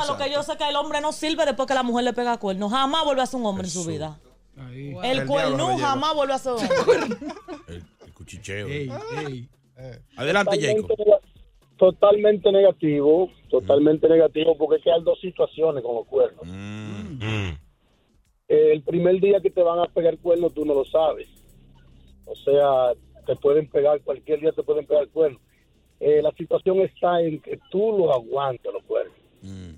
Lo 0.07 0.17
que 0.17 0.31
yo 0.31 0.45
sé 0.45 0.57
que 0.57 0.69
el 0.69 0.77
hombre 0.77 1.01
no 1.01 1.11
sirve 1.11 1.45
después 1.45 1.67
que 1.67 1.75
la 1.75 1.83
mujer 1.83 2.05
le 2.05 2.13
pega 2.13 2.39
cuernos. 2.39 2.71
Jamás 2.71 3.05
vuelve 3.05 3.23
a 3.23 3.27
ser 3.27 3.41
un 3.41 3.47
hombre 3.47 3.67
en 3.67 3.73
su 3.73 3.85
vida. 3.85 4.21
Ahí. 4.61 4.95
El, 5.03 5.21
El 5.21 5.27
me 5.27 5.79
jamás 5.79 6.15
vuelve 6.15 6.35
a 6.35 6.37
hombre. 6.37 7.17
El, 7.69 7.83
el 8.07 8.15
cuchicheo. 8.15 8.69
Ey, 8.69 8.91
ey. 9.27 9.49
Adelante, 10.17 10.61
Jacob. 10.61 10.89
Totalmente, 10.89 11.27
totalmente 11.77 12.53
negativo. 12.53 13.31
Totalmente 13.49 14.09
negativo 14.09 14.57
porque 14.57 14.77
es 14.77 14.83
que 14.83 14.93
hay 14.93 15.03
dos 15.03 15.19
situaciones 15.21 15.83
con 15.83 15.97
los 15.97 16.07
cuernos. 16.07 16.43
Mm. 16.45 17.53
el 18.49 18.83
primer 18.83 19.21
día 19.21 19.41
que 19.41 19.51
te 19.51 19.63
van 19.63 19.79
a 19.79 19.87
pegar 19.87 20.19
cuernos 20.19 20.53
tú 20.53 20.65
no 20.65 20.75
lo 20.75 20.85
sabes. 20.85 21.29
O 22.27 22.35
sea, 22.37 22.93
te 23.27 23.37
pueden 23.37 23.69
pegar, 23.69 24.01
cualquier 24.03 24.41
día 24.41 24.53
te 24.53 24.63
pueden 24.63 24.87
pegar 24.87 25.09
cuernos. 25.09 25.41
Eh, 25.99 26.23
la 26.23 26.31
situación 26.33 26.81
está 26.81 27.21
en 27.21 27.41
que 27.41 27.59
tú 27.71 27.97
lo 27.99 28.13
aguantas 28.13 28.73
los 28.73 28.83
cuernos. 28.85 29.17
Mm. 29.43 29.75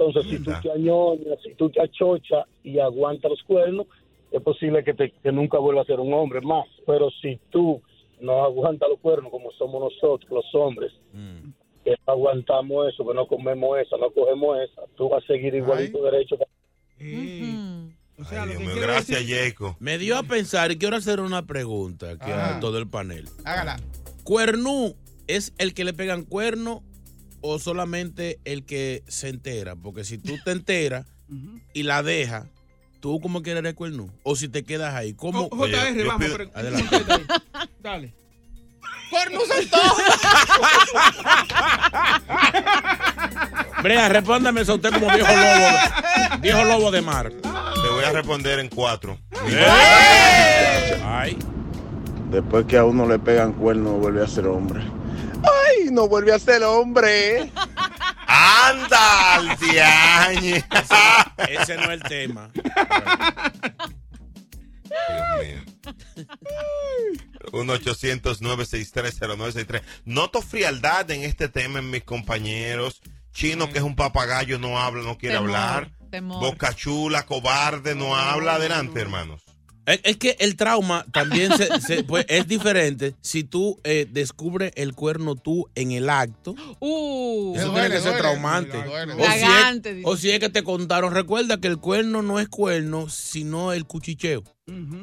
Entonces, 0.00 0.30
si 0.30 0.42
tú 0.42 0.50
te 0.62 0.70
añoñas, 0.72 1.38
si 1.44 1.54
tú 1.54 1.68
te 1.70 1.82
achochas 1.82 2.46
y 2.64 2.78
aguantas 2.78 3.30
los 3.30 3.42
cuernos, 3.42 3.86
es 4.32 4.40
posible 4.42 4.82
que, 4.82 4.94
te, 4.94 5.10
que 5.22 5.30
nunca 5.30 5.58
vuelva 5.58 5.82
a 5.82 5.84
ser 5.84 6.00
un 6.00 6.12
hombre 6.14 6.40
más. 6.40 6.66
Pero 6.86 7.10
si 7.20 7.38
tú 7.50 7.82
no 8.20 8.42
aguantas 8.44 8.88
los 8.88 8.98
cuernos 9.00 9.30
como 9.30 9.50
somos 9.52 9.80
nosotros, 9.92 10.30
los 10.30 10.54
hombres, 10.54 10.92
Mm. 11.12 11.50
que 11.84 11.90
no 12.06 12.12
aguantamos 12.12 12.88
eso, 12.92 13.06
que 13.06 13.14
no 13.14 13.26
comemos 13.26 13.78
esa, 13.78 13.96
no 13.96 14.10
cogemos 14.10 14.58
esa, 14.60 14.82
tú 14.96 15.08
vas 15.08 15.22
a 15.24 15.26
seguir 15.26 15.54
igualito 15.54 16.02
derecho. 16.02 16.36
Ey. 16.98 17.92
O 18.18 18.24
sea, 18.24 18.42
Ay, 18.44 18.56
Dios 18.56 18.76
gracias, 18.76 19.24
Jacob. 19.26 19.74
Me 19.80 19.96
dio 19.98 20.16
a 20.18 20.22
pensar 20.22 20.70
y 20.72 20.78
quiero 20.78 20.96
hacer 20.96 21.20
una 21.20 21.46
pregunta 21.46 22.10
aquí 22.10 22.30
Ajá. 22.30 22.56
a 22.58 22.60
todo 22.60 22.78
el 22.78 22.86
panel. 22.88 23.24
Hágala. 23.44 23.76
¿Cuernú 24.24 24.94
es 25.26 25.54
el 25.58 25.72
que 25.74 25.84
le 25.84 25.92
pegan 25.94 26.24
cuerno 26.24 26.82
o 27.42 27.58
solamente 27.58 28.38
el 28.44 28.64
que 28.64 29.02
se 29.08 29.28
entera? 29.28 29.76
Porque 29.76 30.04
si 30.04 30.18
tú 30.18 30.38
te 30.44 30.52
enteras 30.52 31.06
y 31.72 31.82
la 31.84 32.02
dejas, 32.02 32.46
tú 33.00 33.20
como 33.20 33.42
quieres 33.42 33.62
eres 33.62 33.74
cuernú. 33.74 34.10
O 34.22 34.36
si 34.36 34.48
te 34.48 34.64
quedas 34.64 34.94
ahí, 34.94 35.14
¿cómo? 35.14 35.48
O- 35.50 35.56
JR, 35.56 35.64
Oye, 35.92 36.04
vamos. 36.04 36.24
pido- 36.26 36.36
pero- 36.36 36.50
Adelante. 36.54 36.96
Dale. 37.82 38.14
¡Cuernos 39.10 39.42
Brea, 43.82 44.08
respóndame 44.08 44.60
eso 44.60 44.72
a 44.72 44.74
usted 44.76 44.90
como 44.90 45.06
viejo 45.12 45.32
lobo, 45.32 46.38
viejo 46.40 46.64
lobo 46.64 46.90
de 46.90 47.00
mar. 47.00 47.30
Te 47.30 47.88
voy 47.88 48.04
a 48.04 48.12
responder 48.12 48.58
en 48.60 48.68
cuatro. 48.68 49.18
Ay, 51.04 51.36
Después 52.30 52.66
que 52.66 52.76
a 52.76 52.84
uno 52.84 53.08
le 53.08 53.18
pegan 53.18 53.52
cuernos, 53.52 53.98
vuelve 53.98 54.22
a 54.22 54.28
ser 54.28 54.46
hombre. 54.46 54.80
¡Ay! 55.42 55.90
No 55.90 56.08
vuelve 56.08 56.32
a 56.32 56.38
ser 56.38 56.62
hombre. 56.62 57.50
¡Anda, 58.26 59.34
al 59.34 59.56
diañe! 59.58 60.64
ese 61.48 61.76
no 61.76 61.82
es 61.84 61.90
el 61.90 62.02
tema. 62.02 62.50
Dios 64.84 65.40
mío. 65.40 65.60
1-800-963-0963. 67.52 69.82
Noto 70.04 70.42
frialdad 70.42 71.10
en 71.10 71.22
este 71.22 71.48
tema 71.48 71.78
en 71.80 71.90
mis 71.90 72.04
compañeros. 72.04 73.00
Chino, 73.32 73.70
que 73.70 73.78
es 73.78 73.84
un 73.84 73.94
papagayo, 73.96 74.58
no 74.58 74.78
habla, 74.80 75.02
no 75.02 75.16
quiere 75.18 75.36
Temor. 75.36 75.50
hablar. 75.50 75.90
Temor. 76.10 76.40
Boca 76.40 76.74
chula, 76.74 77.24
cobarde, 77.24 77.94
no 77.94 78.16
habla. 78.16 78.56
Adelante, 78.56 79.00
hermanos. 79.00 79.42
Es, 79.90 80.00
es 80.04 80.16
que 80.16 80.36
el 80.40 80.56
trauma 80.56 81.04
también 81.12 81.56
se- 81.56 81.80
se- 81.80 82.04
pues, 82.04 82.24
es 82.28 82.46
diferente 82.46 83.14
si 83.20 83.44
tú 83.44 83.78
eh, 83.84 84.06
descubres 84.10 84.72
el 84.76 84.94
cuerno 84.94 85.36
tú 85.36 85.68
en 85.74 85.92
el 85.92 86.08
acto. 86.10 86.54
Uh. 86.80 87.54
Eso 87.56 87.66
Duele, 87.68 87.88
tiene 87.88 87.94
que 87.96 88.00
ser 88.02 88.12
duele, 88.12 88.18
traumante. 88.18 88.82
duele. 88.84 89.12
O 89.14 89.16
si, 89.16 89.22
es, 89.42 89.82
dice. 89.82 90.02
o 90.04 90.16
si 90.16 90.30
es 90.30 90.38
que 90.40 90.48
te 90.48 90.62
contaron, 90.62 91.14
recuerda 91.14 91.60
que 91.60 91.68
el 91.68 91.78
cuerno 91.78 92.22
no 92.22 92.38
es 92.40 92.48
cuerno, 92.48 93.08
sino 93.08 93.72
el 93.72 93.84
cuchicheo. 93.86 94.42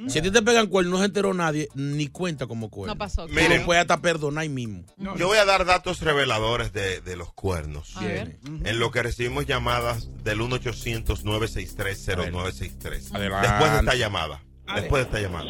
Si 0.08 0.20
a 0.20 0.22
ti 0.22 0.32
te 0.32 0.42
pegan 0.42 0.68
cuerno, 0.68 0.92
no 0.92 1.00
se 1.00 1.06
enteró 1.06 1.34
nadie, 1.34 1.68
ni 1.76 2.08
cuenta 2.08 2.48
como 2.48 2.70
cuerno. 2.70 2.94
No 2.94 2.98
pasó. 2.98 3.28
Miren. 3.28 3.60
Tú 3.60 3.66
puedes 3.66 3.82
hasta 3.82 4.02
perdonar 4.02 4.44
ahí 4.44 4.50
mismo. 4.50 4.86
Yo 5.18 5.28
voy 5.28 5.38
a 5.40 5.44
dar 5.44 5.66
datos 5.66 6.00
reveladores 6.00 6.72
de, 6.72 7.02
de 7.02 7.18
los 7.18 7.34
cuernos. 7.34 7.98
A 7.98 8.06
ver. 8.06 8.40
En 8.64 8.80
lo 8.80 8.92
que 8.92 9.04
recibimos 9.04 9.46
llamadas 9.46 10.08
del 10.24 10.40
1-800-963-0963. 10.40 13.14
Adelante. 13.14 13.48
Después 13.48 13.72
de 13.74 13.80
esta 13.80 13.96
llamada. 13.96 14.42
Después 14.76 15.04
de 15.12 15.18
esta 15.18 15.20
llamada. 15.20 15.50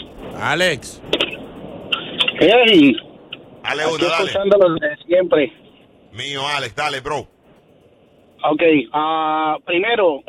Alex. 0.52 1.02
Hey, 2.40 2.96
Dale 3.64 3.84
aquí 3.84 3.94
una, 3.96 4.08
dale. 4.10 4.24
escuchándolos 4.26 4.80
de 4.80 4.98
siempre. 5.06 5.54
Mío, 6.14 6.42
Alex, 6.56 6.76
dale, 6.76 7.00
bro. 7.02 7.28
Ok, 8.44 8.62
ah, 8.94 9.58
primero, 9.66 10.24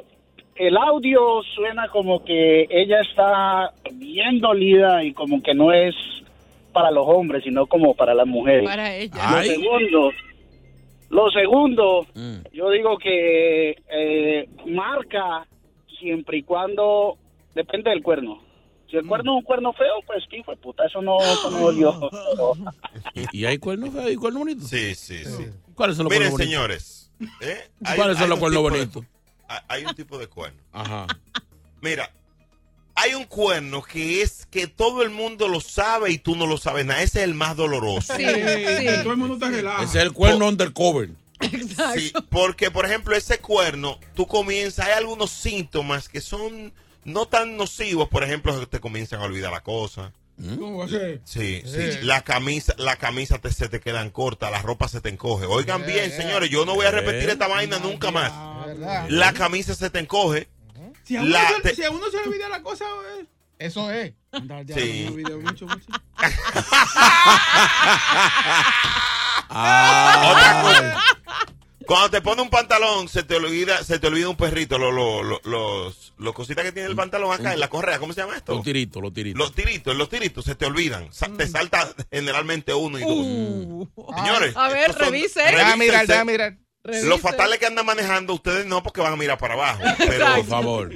el 0.57 0.77
audio 0.77 1.43
suena 1.55 1.89
como 1.89 2.25
que 2.25 2.67
ella 2.71 3.01
está 3.03 3.73
bien 3.93 4.41
dolida 4.41 5.05
y 5.05 5.13
como 5.13 5.43
que 5.43 5.55
no 5.55 5.73
es 5.73 5.95
para 6.73 6.91
los 6.91 7.05
hombres, 7.07 7.45
sino 7.45 7.67
como 7.67 7.95
para 7.95 8.15
las 8.15 8.27
mujeres. 8.27 8.65
Para 8.69 8.95
ella. 8.97 9.15
Lo 9.31 9.43
segundo, 9.45 10.11
lo 11.11 11.31
segundo, 11.31 12.07
Mm. 12.15 12.37
yo 12.53 12.71
digo 12.71 12.99
que 12.99 13.77
eh, 13.91 14.49
marca 14.67 15.47
siempre 15.99 16.39
y 16.39 16.43
cuando 16.43 17.17
depende 17.55 17.91
del 17.91 18.03
cuerno. 18.03 18.43
Si 18.91 18.97
el 18.97 19.07
cuerno 19.07 19.33
es 19.33 19.37
un 19.39 19.43
cuerno 19.45 19.73
feo, 19.75 19.95
pues 20.07 20.25
hijo 20.33 20.51
de 20.51 20.57
puta, 20.57 20.87
eso 20.87 21.03
no, 21.03 21.19
eso 21.21 21.51
no 21.51 21.59
dolió. 21.61 22.11
¿Y, 23.15 23.25
y 23.41 23.45
hay 23.45 23.59
cuernos 23.59 23.93
feos 23.93 24.11
y 24.11 24.17
cuernos 24.17 24.41
bonitos? 24.41 24.69
Sí, 24.69 24.95
sí, 24.95 25.25
sí. 25.25 25.47
¿Cuáles 25.75 25.97
son 25.97 26.05
los 26.05 26.13
Miren, 26.13 26.31
cuernos 26.31 26.33
bonitos? 26.33 26.41
señores. 26.41 27.11
¿eh? 27.41 27.69
Hay- 27.85 27.97
¿Cuáles 27.97 28.17
son 28.19 28.31
los 28.31 28.39
cuernos 28.39 28.63
de- 28.63 28.71
bonitos? 28.71 29.05
hay- 29.49 29.61
Hay 29.69 29.85
un 29.85 29.95
tipo 29.95 30.19
de 30.19 30.27
cuerno. 30.27 30.59
Ajá. 30.73 31.07
Mira, 31.83 32.11
hay 32.95 33.15
un 33.15 33.25
cuerno 33.25 33.83
que 33.83 34.23
es 34.23 34.47
que 34.47 34.67
todo 34.67 35.03
el 35.03 35.11
mundo 35.11 35.49
lo 35.49 35.61
sabe 35.61 36.11
y 36.11 36.19
tú 36.19 36.35
no 36.35 36.47
lo 36.47 36.57
sabes 36.57 36.85
nada. 36.87 37.03
Ese 37.03 37.19
es 37.21 37.25
el 37.27 37.35
más 37.35 37.57
doloroso. 37.57 38.15
Sí. 38.17 38.25
Todo 39.03 39.13
el 39.13 39.17
mundo 39.19 39.35
está 39.35 39.51
relajado. 39.51 39.85
Ese 39.85 39.99
es 39.99 40.05
el 40.05 40.13
cuerno 40.13 40.49
undercover. 40.49 41.11
Sí, 41.95 42.13
porque, 42.31 42.71
por 42.73 42.85
ejemplo, 42.87 43.15
ese 43.15 43.39
cuerno, 43.39 43.99
tú 44.17 44.27
comienzas, 44.27 44.87
hay 44.87 44.93
algunos 44.95 45.31
síntomas 45.31 46.09
que 46.09 46.21
son 46.21 46.73
no 47.09 47.27
tan 47.27 47.57
nocivos, 47.57 48.09
por 48.09 48.23
ejemplo, 48.25 48.59
que 48.61 48.67
te 48.67 48.81
comienzan 48.81 49.21
a 49.21 49.25
olvidar 49.25 49.51
la 49.53 49.61
cosa. 49.63 50.13
¿Cómo 50.39 50.79
va 50.79 50.85
a 50.85 50.89
ser? 50.89 51.21
Sí, 51.25 51.63
sí. 51.65 51.75
Eh. 51.79 52.01
La 52.05 52.23
camisa, 52.23 52.73
la 52.79 52.95
camisa 52.95 53.39
te, 53.39 53.51
se 53.53 53.69
te 53.69 53.81
quedan 53.81 54.11
cortas, 54.11 54.53
la 54.53 54.63
ropa 54.63 54.87
se 54.87 55.01
te 55.01 55.09
encoge. 55.09 55.47
Oigan 55.47 55.85
bien, 55.85 56.13
señores, 56.13 56.49
yo 56.49 56.65
no 56.65 56.75
voy 56.77 56.87
a 56.87 56.93
repetir 56.93 57.29
Eh. 57.29 57.33
esta 57.33 57.49
vaina 57.49 57.81
nunca 57.81 58.13
más. 58.13 58.33
¿Verdad? 58.67 59.07
La 59.09 59.33
camisa 59.33 59.75
se 59.75 59.91
te 59.91 59.99
encoge. 59.99 60.49
Si 61.03 61.17
a, 61.17 61.23
La- 61.23 61.49
se, 61.49 61.61
te- 61.63 61.75
si 61.75 61.83
a 61.85 61.91
uno 61.91 62.09
se 62.11 62.19
le 62.19 62.23
olvida 62.29 62.49
la 62.49 62.63
cosa, 62.63 62.85
eh. 63.19 63.27
Eso 63.59 63.91
es. 63.91 64.13
Ya, 64.65 64.77
Sí. 64.77 65.07
no 65.07 65.11
me 65.17 65.25
olvidé 65.25 65.37
mucho, 65.39 65.67
mucho. 65.67 65.87
Otra 69.51 70.63
cosa. 70.63 71.03
Cuando 71.89 72.11
te 72.11 72.21
pone 72.21 72.43
un 72.43 72.51
pantalón, 72.51 73.09
se 73.09 73.23
te 73.23 73.37
olvida, 73.37 73.83
se 73.83 73.99
te 73.99 74.07
olvida 74.09 74.29
un 74.29 74.37
perrito, 74.37 74.77
lo- 74.77 74.93
lo- 74.93 75.23
lo- 75.23 75.41
los, 75.45 76.13
los 76.19 76.35
cositas 76.35 76.63
que 76.63 76.71
tiene 76.71 76.87
el 76.87 76.95
pantalón 76.95 77.33
acá 77.33 77.55
en 77.55 77.61
la 77.61 77.71
correa, 77.71 77.99
¿cómo 77.99 78.13
se 78.13 78.21
llama 78.21 78.37
esto? 78.37 78.55
Los 78.55 78.63
tiritos, 78.63 79.03
los 79.03 79.11
tiritos. 79.15 79.39
Los 79.39 79.55
tiritos, 79.55 79.97
los 79.97 80.09
tiritos 80.11 80.45
se 80.45 80.55
te 80.55 80.67
olvidan. 80.67 81.11
Sa- 81.15 81.29
Te 81.35 81.47
salta 81.49 81.91
generalmente 82.13 82.75
uno 82.75 82.99
y 82.99 83.03
dos. 83.03 83.89
Señores, 84.17 84.55
A 84.55 84.69
ver, 84.69 84.93
revise. 84.97 85.41
Déjame 85.43 85.77
mirar, 85.87 86.07
déjame 86.07 86.33
mirar. 86.33 86.59
Revise. 86.85 87.07
Lo 87.07 87.17
fatal 87.17 87.53
es 87.55 87.59
que 87.59 87.65
andan 87.67 87.87
manejando, 87.87 88.35
ustedes 88.35 88.67
no, 88.67 88.83
porque 88.83 89.01
van 89.01 89.15
a 89.15 89.17
mirar 89.17 89.39
para 89.39 89.55
abajo. 89.55 89.83
Pero 89.99 90.27
Por 90.37 90.45
favor. 90.45 90.91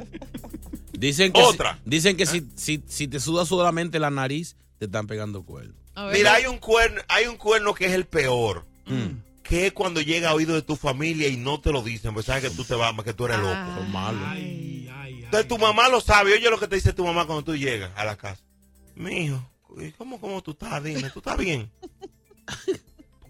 Dicen 0.92 1.33
que, 1.33 1.40
Otra. 1.40 1.78
Si, 1.85 1.90
dicen 1.90 2.16
que 2.18 2.26
si, 2.26 2.46
si, 2.55 2.83
si 2.87 3.09
te 3.09 3.18
suda 3.18 3.46
solamente 3.46 3.98
la 3.98 4.11
nariz, 4.11 4.57
te 4.78 4.85
están 4.85 5.07
pegando 5.07 5.42
cuernos. 5.42 5.74
A 5.94 6.05
ver. 6.07 6.18
mira, 6.18 6.35
hay 6.35 6.44
un 6.46 6.59
cuerno, 6.59 7.00
hay 7.09 7.26
un 7.28 7.37
cuerno 7.37 7.72
que 7.74 7.87
es 7.87 7.92
el 7.92 8.05
peor. 8.05 8.66
Mm. 8.87 9.32
Que 9.42 9.66
es 9.66 9.72
cuando 9.72 10.00
llega 10.00 10.31
a 10.31 10.35
oído 10.35 10.55
de 10.55 10.62
tu 10.62 10.76
familia 10.76 11.28
y 11.28 11.37
no 11.37 11.61
te 11.61 11.72
lo 11.72 11.83
dicen, 11.83 12.14
pues 12.14 12.26
sabes 12.26 12.44
que 12.44 12.50
tú 12.50 12.64
te 12.64 12.74
vas, 12.74 12.94
que 13.05 13.12
tú 13.12 13.24
eres 13.26 13.38
loco. 13.38 13.55
Son 13.76 13.90
malos. 13.92 14.22
Ay, 14.26 14.88
ay, 14.92 15.14
ay. 15.14 15.24
Entonces 15.24 15.48
tu 15.48 15.59
mamá 15.59 15.88
lo 15.88 16.00
sabe. 16.00 16.35
Oye 16.35 16.48
lo 16.48 16.59
que 16.61 16.68
te 16.68 16.76
dice 16.76 16.92
tu 16.92 17.05
mamá 17.05 17.26
cuando 17.26 17.42
tú 17.44 17.57
llegas 17.57 17.90
a 17.96 18.05
la 18.05 18.16
casa. 18.16 18.42
Mijo, 18.94 19.44
¿y 19.78 19.90
¿cómo, 19.92 20.20
cómo 20.20 20.42
tú 20.42 20.52
estás? 20.52 20.83
Dime, 20.85 21.11
¿tú 21.11 21.18
estás 21.18 21.37
bien? 21.38 21.70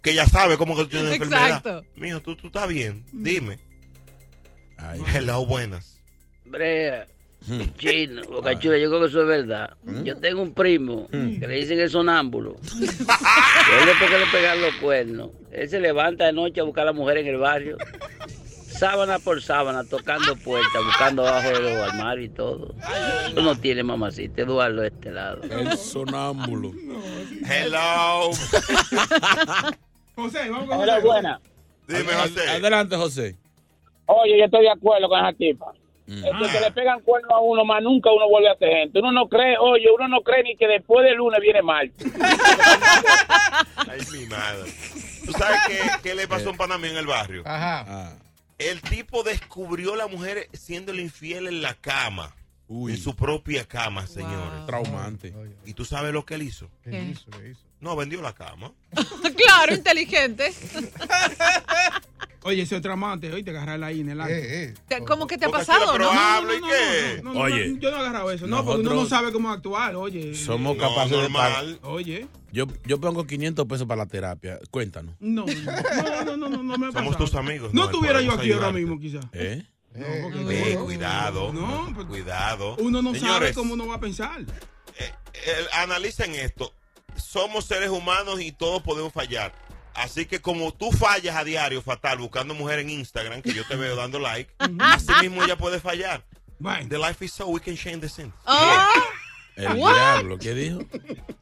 Que 0.03 0.11
ella 0.11 0.27
sabe 0.27 0.59
cómo 0.59 0.75
que 0.77 0.83
tú 0.83 0.89
tienes 0.91 1.17
una 1.21 1.25
Exacto. 1.25 1.69
enfermedad. 1.69 1.85
Mijo, 1.97 2.21
¿tú, 2.21 2.37
tú 2.37 2.49
estás 2.49 2.69
bien. 2.69 3.05
Dime. 3.13 3.59
Ay. 4.77 5.01
Hello, 5.15 5.47
buenas. 5.47 6.01
Brea, 6.45 7.07
chino, 7.79 8.23
boca 8.29 8.59
chula, 8.59 8.79
yo 8.79 8.89
creo 8.89 9.01
que 9.01 9.07
eso 9.07 9.23
es 9.23 9.29
verdad. 9.29 9.77
Yo 10.05 10.17
tengo 10.17 10.43
un 10.43 10.53
primo 10.55 11.09
que 11.11 11.47
le 11.47 11.55
dicen 11.57 11.81
el 11.81 11.91
sonámbulo. 11.91 12.57
Él 12.75 13.87
después 13.87 14.11
que 14.11 14.19
le 14.19 14.27
pegan 14.33 14.61
los 14.61 14.75
cuernos, 14.77 15.31
él 15.51 15.69
se 15.69 15.81
levanta 15.81 16.27
de 16.27 16.33
noche 16.33 16.61
a 16.61 16.65
buscar 16.65 16.83
a 16.83 16.87
la 16.87 16.93
mujer 16.93 17.19
en 17.19 17.27
el 17.27 17.37
barrio, 17.37 17.77
sábana 18.83 19.19
por 19.19 19.43
sábana, 19.43 19.85
tocando 19.85 20.35
puertas, 20.37 20.85
buscando 20.85 21.27
abajo 21.27 21.49
de 21.51 21.61
los 21.61 21.73
armarios 21.91 22.27
y 22.27 22.31
todo. 22.31 22.75
Eso 23.29 23.43
no 23.43 23.55
tiene 23.57 23.83
mamacita, 23.83 24.43
Eduardo 24.43 24.81
de 24.81 24.89
este 24.89 25.11
lado. 25.11 25.43
El 25.43 25.77
sonámbulo. 25.77 26.73
Hello. 27.49 28.31
José, 30.15 30.51
vamos 30.51 30.69
con 30.69 30.79
Hola, 30.79 31.01
buena. 31.01 31.41
Dime, 31.87 32.13
José. 32.13 32.49
Adelante, 32.49 32.97
José. 32.97 33.37
Oye, 34.07 34.39
yo 34.39 34.45
estoy 34.45 34.63
de 34.63 34.71
acuerdo 34.71 35.09
con 35.09 35.19
esa 35.19 35.33
tipa. 35.33 35.73
Mm. 36.13 36.25
Es 36.25 36.33
que, 36.33 36.59
que 36.59 36.65
le 36.65 36.73
pegan 36.73 37.01
cuernos 37.01 37.31
a 37.31 37.41
uno, 37.41 37.65
más 37.65 37.83
nunca 37.83 38.11
uno 38.11 38.29
vuelve 38.29 38.51
a 38.51 38.57
ser 38.57 38.69
gente. 38.69 38.99
Uno 38.99 39.13
no 39.13 39.29
cree, 39.29 39.57
oye, 39.59 39.87
uno 39.97 40.09
no 40.09 40.21
cree 40.21 40.43
ni 40.43 40.57
que 40.57 40.67
después 40.67 41.05
del 41.05 41.17
lunes 41.17 41.41
viene 41.41 41.63
mal. 41.63 41.91
Ay, 43.89 44.01
mi 44.13 44.27
madre. 44.27 44.71
¿Tú 45.25 45.33
sabes 45.33 45.59
qué, 45.67 45.79
qué 46.03 46.15
le 46.15 46.29
pasó 46.29 46.49
a 46.49 46.53
un 46.53 46.59
pana 46.59 46.77
mío 46.77 46.91
en 46.91 46.99
el 46.99 47.07
barrio? 47.07 47.43
Ajá. 47.47 47.85
Ah. 47.89 48.13
El 48.59 48.83
tipo 48.83 49.23
descubrió 49.23 49.95
a 49.95 49.97
la 49.97 50.07
mujer 50.07 50.49
siendo 50.53 50.95
infiel 50.95 51.47
en 51.49 51.63
la 51.63 51.75
cama. 51.75 52.35
Uy. 52.75 52.93
En 52.93 52.99
su 52.99 53.15
propia 53.15 53.67
cama, 53.67 54.07
señores. 54.07 54.65
Traumante. 54.67 55.35
¿Y 55.67 55.75
tú 55.75 55.85
sabes 55.85 56.13
lo 56.15 56.25
que 56.25 56.37
él 56.37 56.43
hizo? 56.43 56.71
¿Qué 56.83 56.91
¿Qué? 56.91 57.03
hizo? 57.11 57.31
¿Qué 57.31 57.51
hizo? 57.51 57.61
No, 57.81 57.95
vendió 57.97 58.23
la 58.23 58.33
cama. 58.33 58.73
claro, 59.37 59.75
inteligente. 59.75 60.53
Oye, 62.45 62.63
ese 62.63 62.75
otro 62.75 62.93
amante, 62.93 63.33
oye, 63.33 63.45
te 63.45 63.51
agarrarla 63.51 63.87
ahí 63.87 64.01
en 64.01 64.09
el 64.09 64.21
acto. 64.21 64.35
Eh, 64.35 64.75
eh. 64.91 65.05
¿Cómo 65.07 65.29
que 65.29 65.39
te 65.39 65.45
ha 65.45 65.49
pasado, 65.49 65.97
no? 65.97 66.11
qué. 66.11 67.21
No, 67.23 67.33
no, 67.33 67.35
no, 67.35 67.41
Oye. 67.41 67.69
no, 67.69 67.79
yo 67.79 67.91
no 67.93 67.97
he 67.97 68.01
agarrado 68.01 68.33
eso. 68.33 68.47
No, 68.49 68.65
porque 68.65 68.81
uno 68.81 68.95
no 68.95 69.07
sabe 69.07 69.31
cómo 69.31 69.51
actuar, 69.51 69.95
oye. 69.95 70.35
Somos 70.35 70.77
No, 70.77 70.83
capaces 70.83 71.13
de 71.13 71.19
normal. 71.19 71.79
Oye. 71.83 72.27
Yo, 72.51 72.67
yo 72.85 73.01
pongo 73.01 73.27
500 73.29 73.65
pesos 73.67 73.87
para 73.87 74.05
la 74.05 74.07
terapia. 74.07 74.59
Cuéntanos. 74.73 75.15
No, 75.21 75.47
no, 75.47 76.25
no, 76.25 76.37
no, 76.37 76.49
no, 76.49 76.63
no 76.65 76.79
me 76.79 76.87
ha 76.89 76.93
Somos 76.93 77.17
tus 77.17 77.35
amigos. 77.37 77.73
No 77.73 77.85
estuviera 77.85 78.21
yo 78.23 78.33
aquí 78.33 78.51
ahora 78.51 78.73
mismo, 78.73 78.99
quizás. 78.99 79.25
¿Eh? 79.33 79.63
No, 79.95 80.07
Eh, 80.07 80.71
Eh, 80.71 80.75
no, 80.75 80.85
cuidado. 80.85 81.53
No, 81.53 81.91
pues, 81.95 82.07
Cuidado. 82.07 82.77
uno 82.79 83.03
no 83.03 83.15
sabe 83.15 83.53
cómo 83.53 83.75
uno 83.75 83.87
va 83.87 83.97
a 83.97 84.01
pensar. 84.01 84.41
eh, 84.99 85.13
eh, 85.35 85.67
analicen 85.75 86.35
esto. 86.35 86.73
Somos 87.17 87.65
seres 87.67 87.91
humanos 87.91 88.41
y 88.41 88.53
todos 88.53 88.83
podemos 88.83 89.13
fallar. 89.13 89.53
Así 89.95 90.25
que 90.25 90.41
como 90.41 90.73
tú 90.73 90.91
fallas 90.93 91.37
a 91.37 91.45
diario 91.45 91.83
fatal 91.83 92.17
buscando 92.19 92.55
mujer 92.55 92.79
en 92.79 92.89
Instagram, 92.91 93.43
que 93.43 93.53
yo 93.53 93.67
te 93.67 93.77
veo 93.77 93.95
dando 93.97 94.19
like, 94.19 94.51
así 94.81 95.13
mismo 95.21 95.45
ella 95.45 95.57
puede 95.59 95.81
fallar. 95.81 96.25
Bueno. 96.59 96.89
The 96.89 96.99
life 96.99 97.23
is 97.25 97.33
so 97.33 97.49
we 97.49 97.61
can 97.61 97.77
change 97.77 98.01
the 98.01 98.09
sin. 98.09 98.33
Ah, 98.47 98.89
El 99.57 99.79
What? 99.79 99.95
diablo, 99.95 100.39
¿qué 100.39 100.55
dijo? 100.55 100.81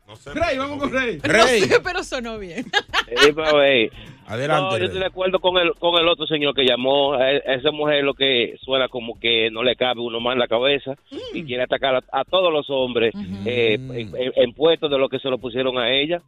No 0.08 0.16
sé. 0.16 0.34
Rey, 0.34 0.58
vamos 0.58 0.78
con 0.80 0.92
Rey. 0.92 1.18
Rey, 1.22 1.60
no 1.60 1.66
sé, 1.68 1.80
pero 1.82 2.02
sonó 2.02 2.38
bien. 2.38 2.64
Sí, 2.64 3.90
adelante. 4.26 4.70
No, 4.70 4.78
yo 4.78 4.84
estoy 4.84 5.00
de 5.00 5.06
acuerdo 5.06 5.38
con 5.40 5.56
el, 5.58 5.72
con 5.74 5.94
el 6.00 6.08
otro 6.08 6.26
señor 6.26 6.54
que 6.54 6.64
llamó. 6.64 7.14
A 7.14 7.30
e- 7.32 7.42
esa 7.46 7.70
mujer 7.70 8.02
lo 8.04 8.14
que 8.14 8.56
suena 8.62 8.88
como 8.88 9.18
que 9.18 9.50
no 9.50 9.62
le 9.62 9.76
cabe 9.76 10.00
uno 10.00 10.20
más 10.20 10.32
en 10.34 10.40
la 10.40 10.48
cabeza 10.48 10.94
y 11.32 11.44
quiere 11.44 11.62
atacar 11.64 11.96
a, 11.96 12.02
a 12.20 12.24
todos 12.24 12.52
los 12.52 12.68
hombres 12.70 13.14
eh, 13.46 13.74
en, 13.74 14.14
en- 14.16 14.32
en 14.34 14.52
puestos 14.54 14.90
de 14.90 14.98
lo 14.98 15.08
que 15.08 15.18
se 15.20 15.28
lo 15.28 15.38
pusieron 15.38 15.78
a 15.78 15.90
ella. 15.92 16.20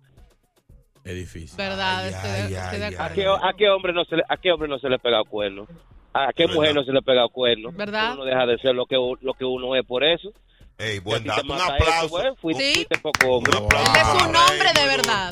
Es 1.05 1.15
difícil. 1.17 1.57
Verdad, 1.57 2.05
Ay, 2.05 2.11
estoy, 2.11 2.31
ay, 2.31 2.55
estoy 2.55 2.79
de 2.79 2.85
ay, 2.87 2.95
¿A 2.99 3.13
qué, 3.13 3.27
a 3.27 3.53
qué 3.59 3.69
hombre 3.71 3.93
no 3.93 4.05
se 4.05 4.17
le, 4.17 4.23
a 4.29 4.37
qué 4.37 4.53
hombre 4.53 4.69
no 4.69 4.79
se 4.79 4.89
le 4.89 4.95
ha 4.95 4.99
pegado 4.99 5.25
cuerno? 5.25 5.67
¿A 6.15 6.33
qué 6.33 6.45
¿Verdad? 6.45 6.55
mujer 6.55 6.75
no 6.77 6.85
se 6.85 6.93
le 6.93 6.99
ha 6.99 7.03
pegado 7.03 7.29
cuerno? 7.31 7.73
¿Verdad? 7.73 8.15
Uno 8.15 8.25
deja 8.25 8.47
de 8.47 8.59
ser 8.59 8.75
lo 8.77 8.87
que, 8.87 8.95
lo 9.21 9.35
que 9.35 9.45
uno 9.45 9.75
es 9.75 9.85
por 9.85 10.05
eso. 10.05 10.31
Ey, 10.79 10.95
Si 10.95 10.99
a 10.99 11.01
buen 11.03 11.25
dato. 11.25 11.43
Un 11.43 11.49
mata 11.49 11.77
eso, 11.77 11.85
aplauso. 11.85 12.09
pues, 12.09 12.39
fuiste, 12.41 12.65
Sí. 12.65 12.75
fuiste 12.75 12.99
poco 12.99 13.27
hombre. 13.37 13.57
Un 13.59 13.65
aplauso. 13.65 13.93
Él 13.95 14.01
es 14.01 14.23
un 14.27 14.37
hombre 14.37 14.73
de 14.75 14.87
verdad. 14.87 15.31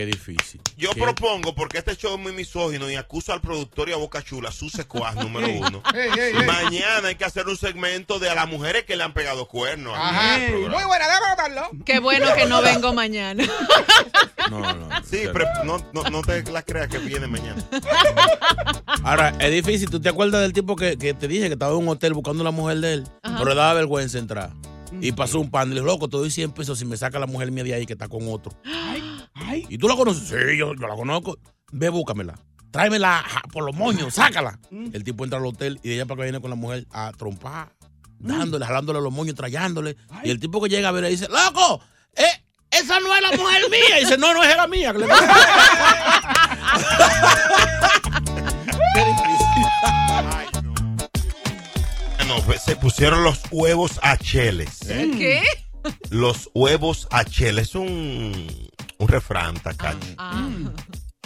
Qué 0.00 0.06
difícil. 0.06 0.62
Yo 0.78 0.92
¿Qué? 0.92 1.02
propongo, 1.02 1.54
porque 1.54 1.76
este 1.76 1.94
show 1.94 2.14
es 2.14 2.18
muy 2.18 2.32
misógino 2.32 2.90
y 2.90 2.94
acuso 2.96 3.34
al 3.34 3.42
productor 3.42 3.90
y 3.90 3.92
a 3.92 3.96
Boca 3.96 4.22
Chula, 4.22 4.50
su 4.50 4.70
secuaz 4.70 5.14
número 5.22 5.46
uno. 5.46 5.82
Ey, 5.92 6.08
ey, 6.18 6.36
ey. 6.38 6.46
Mañana 6.46 7.08
hay 7.08 7.16
que 7.16 7.26
hacer 7.26 7.46
un 7.48 7.56
segmento 7.58 8.18
de 8.18 8.30
a 8.30 8.34
las 8.34 8.48
mujeres 8.48 8.84
que 8.86 8.96
le 8.96 9.02
han 9.02 9.12
pegado 9.12 9.46
cuernos. 9.46 9.92
aquí 9.94 10.16
Ajá. 10.16 10.38
Muy 10.52 10.84
buena, 10.84 11.06
déjame 11.06 11.26
anotarlo. 11.26 11.70
Qué 11.84 11.98
bueno 11.98 12.28
que 12.34 12.46
no 12.46 12.62
vengo 12.62 12.94
mañana. 12.94 13.44
No, 14.50 14.58
no. 14.58 14.88
Sí, 15.08 15.28
pero 15.32 15.44
no, 15.64 15.78
no, 15.92 16.02
no 16.10 16.22
te 16.22 16.42
la 16.50 16.62
creas 16.62 16.88
que 16.88 16.98
viene 16.98 17.28
mañana. 17.28 17.62
Ahora, 19.04 19.32
es 19.38 19.52
difícil. 19.52 19.88
¿Tú 19.90 20.00
te 20.00 20.08
acuerdas 20.08 20.40
del 20.40 20.52
tipo 20.52 20.74
que, 20.74 20.96
que 20.96 21.14
te 21.14 21.28
dije 21.28 21.46
que 21.46 21.52
estaba 21.52 21.72
en 21.72 21.78
un 21.78 21.88
hotel 21.88 22.14
buscando 22.14 22.40
a 22.42 22.44
la 22.44 22.50
mujer 22.50 22.78
de 22.78 22.94
él? 22.94 23.08
Ajá. 23.22 23.36
Pero 23.38 23.50
le 23.50 23.54
daba 23.54 23.74
vergüenza 23.74 24.18
entrar. 24.18 24.50
Y 25.00 25.12
pasó 25.12 25.38
un 25.38 25.50
pan. 25.50 25.68
Y 25.68 25.74
le 25.74 25.80
dijo, 25.82 25.86
loco, 25.86 26.08
te 26.08 26.16
doy 26.16 26.30
100 26.32 26.50
pesos 26.50 26.80
si 26.80 26.84
me 26.84 26.96
saca 26.96 27.20
la 27.20 27.26
mujer 27.26 27.52
mía 27.52 27.62
de 27.62 27.74
ahí 27.74 27.86
que 27.86 27.92
está 27.92 28.08
con 28.08 28.22
otro. 28.28 28.52
¿Y 29.68 29.78
tú 29.78 29.88
la 29.88 29.96
conoces? 29.96 30.28
Sí, 30.28 30.56
yo, 30.58 30.74
yo 30.74 30.86
la 30.86 30.94
conozco. 30.94 31.38
Ve, 31.72 31.88
búscamela. 31.88 32.34
Tráemela 32.70 33.22
ja, 33.26 33.42
por 33.52 33.64
los 33.64 33.74
moños, 33.74 34.14
sácala. 34.14 34.58
El 34.70 35.02
tipo 35.04 35.24
entra 35.24 35.38
al 35.40 35.46
hotel 35.46 35.80
y 35.82 35.92
ella 35.92 36.06
para 36.06 36.18
que 36.18 36.22
viene 36.24 36.40
con 36.40 36.50
la 36.50 36.56
mujer 36.56 36.86
a 36.92 37.10
trompar, 37.12 37.72
dándole, 38.18 38.64
jalándole 38.64 39.00
los 39.00 39.12
moños, 39.12 39.34
trayándole. 39.34 39.96
Y 40.22 40.30
el 40.30 40.38
tipo 40.38 40.60
que 40.62 40.68
llega 40.68 40.88
a 40.88 40.92
ver 40.92 41.02
le 41.02 41.10
dice, 41.10 41.26
loco, 41.28 41.80
eh, 42.16 42.44
esa 42.70 43.00
no 43.00 43.12
es 43.14 43.22
la 43.22 43.36
mujer 43.36 43.62
mía. 43.70 43.98
Y 43.98 44.04
dice, 44.04 44.16
no, 44.18 44.32
no 44.34 44.42
es 44.44 44.56
la 44.56 44.68
mía. 44.68 44.92
que 44.92 44.98
le- 45.00 45.06
Qué 48.94 49.04
difícil. 49.04 49.64
No, 52.28 52.40
pues, 52.44 52.62
se 52.62 52.76
pusieron 52.76 53.24
los 53.24 53.40
huevos 53.50 53.98
a 54.02 54.16
cheles. 54.16 54.78
¿Qué? 54.86 55.42
Los 56.10 56.50
huevos 56.54 57.08
a 57.10 57.24
cheles. 57.24 57.68
Es 57.70 57.74
un, 57.74 58.69
un 59.00 59.08
refrán, 59.08 59.54
Tacachi. 59.58 60.14
Ah. 60.18 60.48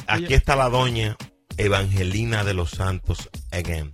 Aquí 0.07 0.35
está 0.35 0.55
la 0.55 0.69
doña 0.69 1.17
Evangelina 1.57 2.45
de 2.45 2.55
los 2.55 2.71
Santos 2.71 3.29
again. 3.51 3.93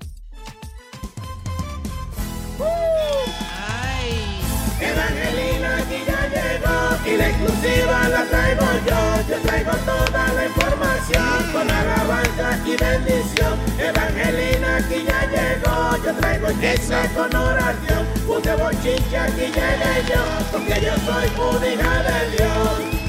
Evangelina 4.81 5.79
aquí 5.79 5.99
ya 6.07 6.23
llegó 6.29 7.11
y 7.11 7.17
la 7.17 7.29
exclusiva 7.29 8.09
la 8.09 8.25
traigo 8.27 8.67
yo. 8.87 9.01
Yo 9.31 9.41
traigo 9.43 9.73
toda 9.73 10.29
la 10.35 10.47
información 10.47 11.53
con 11.53 11.71
alabanza 11.71 12.59
y 12.67 12.77
bendición. 12.77 13.59
Evangelina 13.79 14.77
aquí 14.77 15.05
ya 15.07 15.21
llegó, 15.35 16.05
yo 16.05 16.15
traigo 16.21 16.49
chisme 16.61 17.09
con 17.15 17.35
oración. 17.35 18.07
Puse 18.27 18.55
bochinche 18.57 19.19
aquí 19.19 19.47
llegué 19.57 19.95
yo, 20.09 20.23
porque 20.53 20.81
yo 20.85 20.95
soy 21.07 21.73
hija 21.73 22.03
de 22.03 22.37
Dios. 22.37 23.00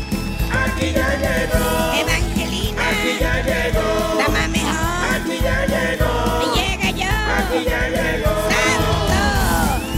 Aquí 0.82 0.94
ya 0.94 1.16
llegó. 1.16 1.94
Evangelina. 1.94 2.90
Aquí 2.90 3.18
ya 3.20 3.44
llegó. 3.44 4.16
La 4.18 4.28
más 4.30 4.50
mejor. 4.50 4.74
Aquí 5.14 5.40
ya 5.44 5.66
llegó. 5.68 6.56
Llega 6.56 6.90
yo. 6.90 7.12
Aquí 7.38 7.66
ya 7.70 7.88
llegó. 7.88 8.34
Santo. 8.50 9.22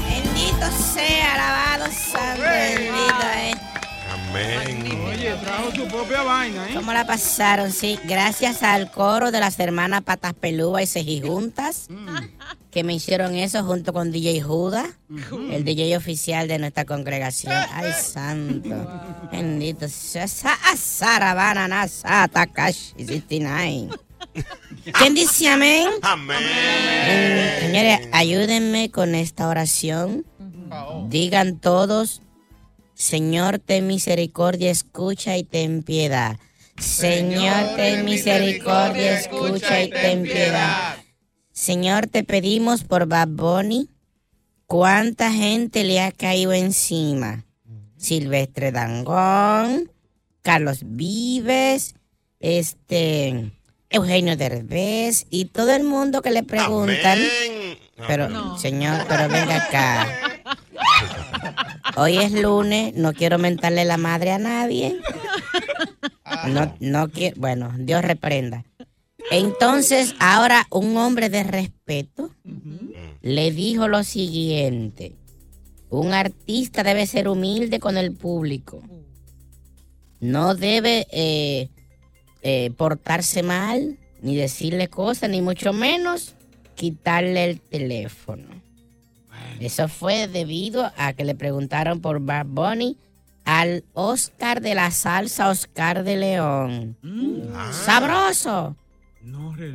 Bendito 0.10 0.68
sea, 0.94 1.36
alabado 1.36 1.86
santo, 1.90 2.44
bendito. 2.44 3.13
Oye, 5.66 5.72
trajo 5.72 5.76
su 5.76 5.88
propia 5.88 6.24
vaina, 6.24 6.70
¿eh? 6.70 6.74
¿Cómo 6.76 6.94
la 6.94 7.06
pasaron? 7.06 7.72
Sí, 7.72 7.98
gracias 8.06 8.64
al 8.64 8.92
coro 8.92 9.32
de 9.32 9.40
las 9.40 9.60
hermanas 9.60 10.02
Patas 10.02 10.34
Pelúa 10.34 10.82
y 10.82 10.88
Cejijuntas, 10.88 11.88
que 12.72 12.84
me 12.84 12.94
hicieron 12.94 13.36
eso 13.36 13.64
junto 13.64 13.94
con 13.94 14.12
DJ 14.12 14.42
Judas, 14.42 14.88
el 15.52 15.64
DJ 15.64 15.96
oficial 15.98 16.48
de 16.48 16.60
nuestra 16.60 16.86
congregación. 16.86 17.54
Ay, 17.72 17.92
santo. 17.94 18.76
Bendito 19.32 19.88
sea. 19.88 20.28
Sa- 20.28 20.58
Saravana 20.76 21.68
Nasa 21.68 22.28
Takashi 22.28 22.94
69. 22.98 23.90
¿Quién 24.98 25.14
dice 25.14 25.48
amén? 25.50 25.88
Amén. 26.02 26.38
Eh, 26.42 27.58
Señores, 27.62 28.08
ayúdenme 28.12 28.90
con 28.90 29.14
esta 29.16 29.48
oración. 29.48 30.26
Digan 31.10 31.60
todos, 31.60 32.23
Señor, 33.04 33.60
ten 33.60 33.86
misericordia, 33.86 34.72
escucha 34.72 35.36
y 35.36 35.44
ten 35.44 35.84
piedad. 35.84 36.40
Señor, 36.78 37.76
ten 37.76 38.06
misericordia, 38.06 39.20
escucha 39.20 39.82
y 39.84 39.90
ten 39.90 40.24
piedad. 40.24 40.96
Señor, 41.52 42.08
te 42.08 42.24
pedimos 42.24 42.86
por 42.86 43.06
Bad 43.08 43.28
Bunny, 43.28 43.90
¿cuánta 44.68 45.34
gente 45.34 45.84
le 45.84 46.00
ha 46.00 46.14
caído 46.14 46.54
encima? 46.54 47.44
Silvestre 47.98 48.72
Dangón, 48.72 49.92
Carlos 50.42 50.80
Vives, 50.86 51.96
este, 52.40 53.52
Eugenio 53.90 54.38
Derbez 54.38 55.26
y 55.30 55.46
todo 55.46 55.76
el 55.76 55.84
mundo 55.84 56.22
que 56.22 56.32
le 56.32 56.44
preguntan. 56.44 57.20
Pero, 58.08 58.58
señor, 58.58 59.06
pero 59.10 59.28
venga 59.28 59.58
acá. 59.58 60.08
Hoy 61.96 62.18
es 62.18 62.32
lunes, 62.32 62.94
no 62.96 63.14
quiero 63.14 63.38
mentarle 63.38 63.86
la 63.86 63.98
madre 63.98 64.32
a 64.32 64.40
nadie. 64.40 65.00
No, 66.48 66.76
no 66.80 67.10
quiero, 67.10 67.40
bueno, 67.40 67.72
Dios 67.78 68.02
reprenda. 68.04 68.66
Entonces, 69.32 70.16
ahora 70.20 70.68
un 70.70 70.98
hombre 70.98 71.30
de 71.30 71.44
respeto 71.44 72.32
le 73.22 73.52
dijo 73.52 73.88
lo 73.88 74.04
siguiente. 74.04 75.16
Un 75.90 76.14
artista 76.14 76.84
debe 76.84 77.06
ser 77.06 77.28
humilde 77.28 77.80
con 77.80 77.98
el 77.98 78.14
público. 78.14 78.82
No 80.20 80.56
debe 80.56 81.08
eh, 81.12 81.70
eh, 82.42 82.72
portarse 82.78 83.44
mal, 83.44 83.98
ni 84.22 84.36
decirle 84.36 84.88
cosas, 84.88 85.30
ni 85.30 85.42
mucho 85.42 85.74
menos 85.74 86.36
quitarle 86.76 87.44
el 87.46 87.62
teléfono. 87.62 88.53
Eso 89.64 89.88
fue 89.88 90.28
debido 90.28 90.92
a 90.98 91.14
que 91.14 91.24
le 91.24 91.36
preguntaron 91.36 92.02
por 92.02 92.20
Bad 92.20 92.48
Bunny 92.48 92.98
al 93.46 93.86
Oscar 93.94 94.62
de 94.62 94.76
la 94.76 94.92
salsa, 94.92 95.50
Oscar 95.50 96.04
de 96.04 96.18
León. 96.18 96.98
Sabroso. 97.72 98.76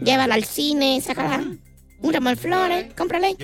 Llévala 0.02 0.34
al 0.34 0.44
cine, 0.44 1.00
sácala. 1.00 1.42
Un 2.00 2.12
ramo 2.12 2.28
de 2.28 2.36
flores, 2.36 2.94
cómprale. 2.94 3.36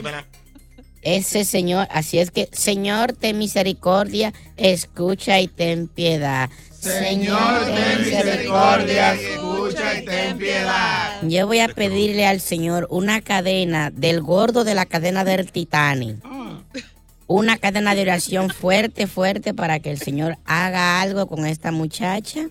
Ese 1.00 1.44
señor, 1.44 1.86
así 1.90 2.18
es 2.18 2.30
que, 2.30 2.48
Señor, 2.52 3.12
ten 3.12 3.38
misericordia, 3.38 4.32
escucha 4.56 5.40
y 5.40 5.48
ten 5.48 5.88
piedad. 5.88 6.48
Señor, 6.70 7.64
ten 7.64 8.04
misericordia, 8.04 9.14
escucha 9.14 9.98
y 9.98 10.04
ten 10.04 10.38
piedad. 10.38 11.20
Yo 11.22 11.46
voy 11.46 11.60
a 11.60 11.68
pedirle 11.68 12.26
al 12.26 12.40
Señor 12.40 12.86
una 12.90 13.20
cadena 13.20 13.90
del 13.90 14.20
gordo 14.20 14.64
de 14.64 14.74
la 14.74 14.86
cadena 14.86 15.24
del 15.24 15.50
Titanic. 15.50 16.16
Una 17.26 17.56
cadena 17.56 17.94
de 17.94 18.02
oración 18.02 18.50
fuerte, 18.50 19.06
fuerte 19.06 19.54
para 19.54 19.80
que 19.80 19.90
el 19.90 19.98
Señor 19.98 20.36
haga 20.44 21.00
algo 21.00 21.26
con 21.26 21.46
esta 21.46 21.72
muchacha 21.72 22.48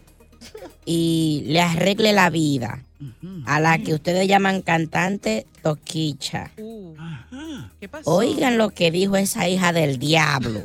y 0.86 1.44
le 1.46 1.62
arregle 1.62 2.14
la 2.14 2.30
vida. 2.30 2.84
A 3.46 3.60
la 3.60 3.78
que 3.80 3.94
ustedes 3.94 4.28
llaman 4.28 4.62
cantante 4.62 5.46
Toquicha. 5.62 6.52
¿Qué 7.80 7.90
pasó? 7.90 8.10
Oigan 8.10 8.58
lo 8.58 8.70
que 8.70 8.92
dijo 8.92 9.18
esa 9.18 9.48
hija 9.50 9.74
del 9.74 10.00
diablo. 10.00 10.64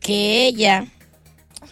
Que 0.00 0.46
ella 0.46 0.86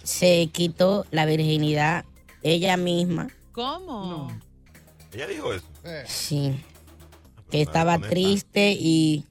se 0.02 0.48
quitó 0.52 1.04
la 1.10 1.26
virginidad 1.26 2.04
ella 2.42 2.76
misma. 2.76 3.28
¿Cómo? 3.52 4.32
Ella 5.12 5.26
dijo 5.26 5.52
eso. 5.52 5.66
Sí. 6.06 6.58
Que 7.50 7.62
estaba 7.62 7.98
triste 7.98 8.72
y 8.78 9.24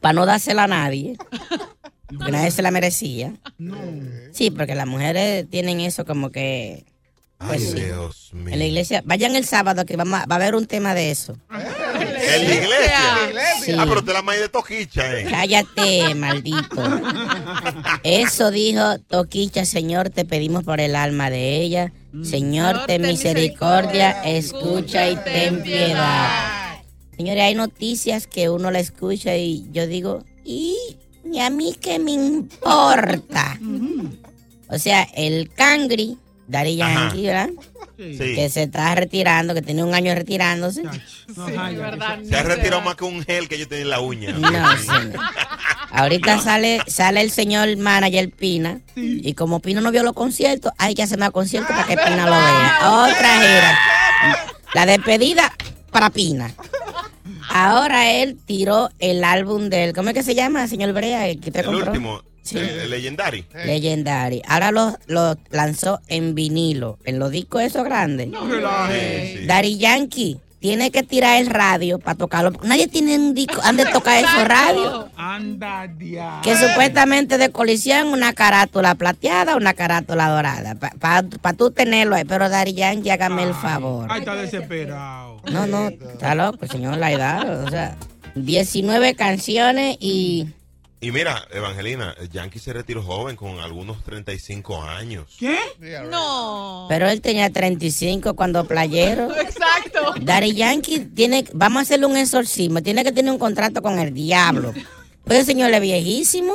para 0.00 0.12
no 0.14 0.26
dársela 0.26 0.64
a 0.64 0.68
nadie. 0.68 1.16
Porque 2.08 2.32
nadie 2.32 2.50
se 2.50 2.62
la 2.62 2.70
merecía. 2.70 3.34
Sí, 4.32 4.50
porque 4.50 4.74
las 4.74 4.86
mujeres 4.86 5.46
tienen 5.50 5.80
eso 5.80 6.06
como 6.06 6.30
que. 6.30 6.86
Pues 7.36 7.50
Ay, 7.50 7.58
sí. 7.60 7.74
Dios 7.84 8.30
mío. 8.32 8.48
En 8.54 8.58
la 8.60 8.64
iglesia, 8.64 9.02
vayan 9.04 9.36
el 9.36 9.44
sábado 9.44 9.84
que 9.84 9.94
vamos 9.98 10.18
a- 10.20 10.24
va 10.24 10.36
a 10.36 10.38
haber 10.38 10.54
un 10.54 10.64
tema 10.66 10.94
de 10.94 11.10
eso. 11.10 11.36
¿En 12.34 12.48
la 12.48 12.54
iglesia? 12.54 13.00
Sí. 13.64 13.72
Ah, 13.78 13.84
pero 13.86 14.00
usted 14.00 14.12
la 14.12 14.22
maíz 14.22 14.40
de 14.40 14.48
Toquicha, 14.48 15.20
¿eh? 15.20 15.26
Cállate, 15.28 16.14
maldito. 16.14 16.82
Eso 18.02 18.50
dijo 18.50 18.98
Toquicha, 19.08 19.64
Señor, 19.64 20.10
te 20.10 20.24
pedimos 20.24 20.64
por 20.64 20.80
el 20.80 20.96
alma 20.96 21.30
de 21.30 21.56
ella. 21.56 21.92
Señor, 22.22 22.86
ten 22.86 23.02
misericordia, 23.02 24.22
escucha 24.24 25.08
y 25.08 25.16
ten 25.16 25.62
piedad. 25.62 26.80
Señores, 27.16 27.42
hay 27.42 27.54
noticias 27.54 28.26
que 28.26 28.48
uno 28.48 28.70
la 28.70 28.78
escucha 28.78 29.36
y 29.36 29.66
yo 29.72 29.86
digo, 29.86 30.24
¿y, 30.44 30.76
¿y 31.30 31.40
a 31.40 31.50
mí 31.50 31.74
qué 31.80 31.98
me 31.98 32.12
importa? 32.12 33.58
O 34.68 34.78
sea, 34.78 35.02
el 35.14 35.50
cangri, 35.52 36.16
Dari. 36.46 36.76
Yankee, 36.76 37.26
¿verdad? 37.26 37.50
Que 37.98 38.48
se 38.48 38.62
está 38.62 38.94
retirando, 38.94 39.54
que 39.54 39.62
tiene 39.62 39.82
un 39.82 39.92
año 39.92 40.14
retirándose. 40.14 40.82
Se 42.24 42.36
ha 42.36 42.42
retirado 42.44 42.80
más 42.82 42.94
que 42.94 43.04
un 43.04 43.24
gel 43.24 43.48
que 43.48 43.58
yo 43.58 43.66
tenía 43.66 43.82
en 43.82 43.90
la 43.90 44.00
uña. 44.00 44.32
No. 44.32 44.48
Ahorita 45.90 46.38
sale, 46.38 46.80
sale 46.86 47.20
el 47.22 47.30
señor 47.30 47.76
manager 47.76 48.30
Pina. 48.30 48.80
Y 48.94 49.34
como 49.34 49.60
Pina 49.60 49.80
no 49.80 49.90
vio 49.90 50.02
los 50.04 50.12
conciertos, 50.12 50.72
hay 50.78 50.94
que 50.94 51.02
hacer 51.02 51.18
más 51.18 51.30
conciertos 51.32 51.74
para 51.74 51.86
que 51.88 51.96
Pina 51.96 52.24
lo 52.26 52.30
vea. 52.32 52.78
Otra 53.04 53.40
gira. 53.40 53.78
La 54.74 54.86
despedida 54.86 55.52
para 55.90 56.10
Pina. 56.10 56.54
Ahora 57.50 58.10
él 58.10 58.38
tiró 58.46 58.90
el 58.98 59.24
álbum 59.24 59.70
del. 59.70 59.92
¿Cómo 59.94 60.10
es 60.10 60.14
que 60.14 60.22
se 60.22 60.34
llama, 60.34 60.68
señor 60.68 60.92
Brea? 60.92 61.26
El 61.28 61.40
que 61.40 61.50
te 61.50 61.60
El 61.60 61.66
compró. 61.66 61.86
último, 61.92 62.22
Sí. 62.48 62.58
eh, 62.58 62.80
el 62.84 62.90
Legendary. 62.90 63.44
Legendary. 63.64 64.42
Ahora 64.46 64.70
lo, 64.70 64.96
lo 65.06 65.36
lanzó 65.50 66.00
en 66.08 66.34
vinilo, 66.34 66.98
en 67.04 67.18
los 67.18 67.30
discos 67.30 67.62
esos 67.62 67.84
grandes. 67.84 68.28
Sí, 68.28 69.38
sí. 69.38 69.46
Daddy 69.46 69.78
Yankee 69.78 70.40
tiene 70.60 70.90
que 70.90 71.02
tirar 71.04 71.40
el 71.40 71.46
radio 71.46 71.98
para 72.00 72.16
tocarlo. 72.16 72.50
Nadie 72.64 72.88
tiene 72.88 73.16
un 73.16 73.32
disco, 73.34 73.60
han 73.62 73.76
de 73.76 73.86
tocar 73.86 74.18
esos 74.24 74.44
radios. 74.44 75.06
Anda, 75.16 75.86
dia. 75.86 76.40
Que 76.42 76.56
supuestamente 76.56 77.38
de 77.38 77.50
colisión 77.50 78.08
una 78.08 78.32
carátula 78.32 78.94
plateada, 78.96 79.56
una 79.56 79.74
carátula 79.74 80.28
dorada. 80.28 80.74
Para 80.74 81.56
tú 81.56 81.70
tenerlo 81.70 82.16
ahí. 82.16 82.24
Pero 82.24 82.48
Daddy 82.48 82.72
Yankee, 82.74 83.10
hágame 83.10 83.44
el 83.44 83.54
favor. 83.54 84.08
Ay, 84.10 84.20
está 84.20 84.34
desesperado. 84.34 85.40
No, 85.52 85.66
no, 85.66 85.88
está 85.90 86.34
loco, 86.34 86.66
señor, 86.66 86.96
la 86.96 87.12
edad. 87.12 87.64
O 87.64 87.70
sea, 87.70 87.96
19 88.34 89.14
canciones 89.14 89.96
y... 90.00 90.48
Y 91.00 91.12
mira, 91.12 91.46
Evangelina, 91.52 92.14
el 92.18 92.28
Yankee 92.28 92.58
se 92.58 92.72
retiró 92.72 93.02
joven 93.04 93.36
con 93.36 93.60
algunos 93.60 94.02
35 94.02 94.82
años. 94.82 95.36
¿Qué? 95.38 95.56
No. 96.10 96.86
Pero 96.88 97.08
él 97.08 97.20
tenía 97.20 97.50
35 97.50 98.34
cuando 98.34 98.64
playero. 98.64 99.32
Exacto. 99.40 100.14
Daddy 100.20 100.54
Yankee 100.54 101.00
tiene, 101.00 101.44
vamos 101.52 101.78
a 101.78 101.82
hacerle 101.82 102.06
un 102.06 102.16
exorcismo, 102.16 102.82
tiene 102.82 103.04
que 103.04 103.12
tener 103.12 103.30
un 103.30 103.38
contrato 103.38 103.80
con 103.80 104.00
el 104.00 104.12
diablo. 104.12 104.74
Pues 105.24 105.40
el 105.40 105.46
señor 105.46 105.72
es 105.72 105.80
viejísimo. 105.80 106.54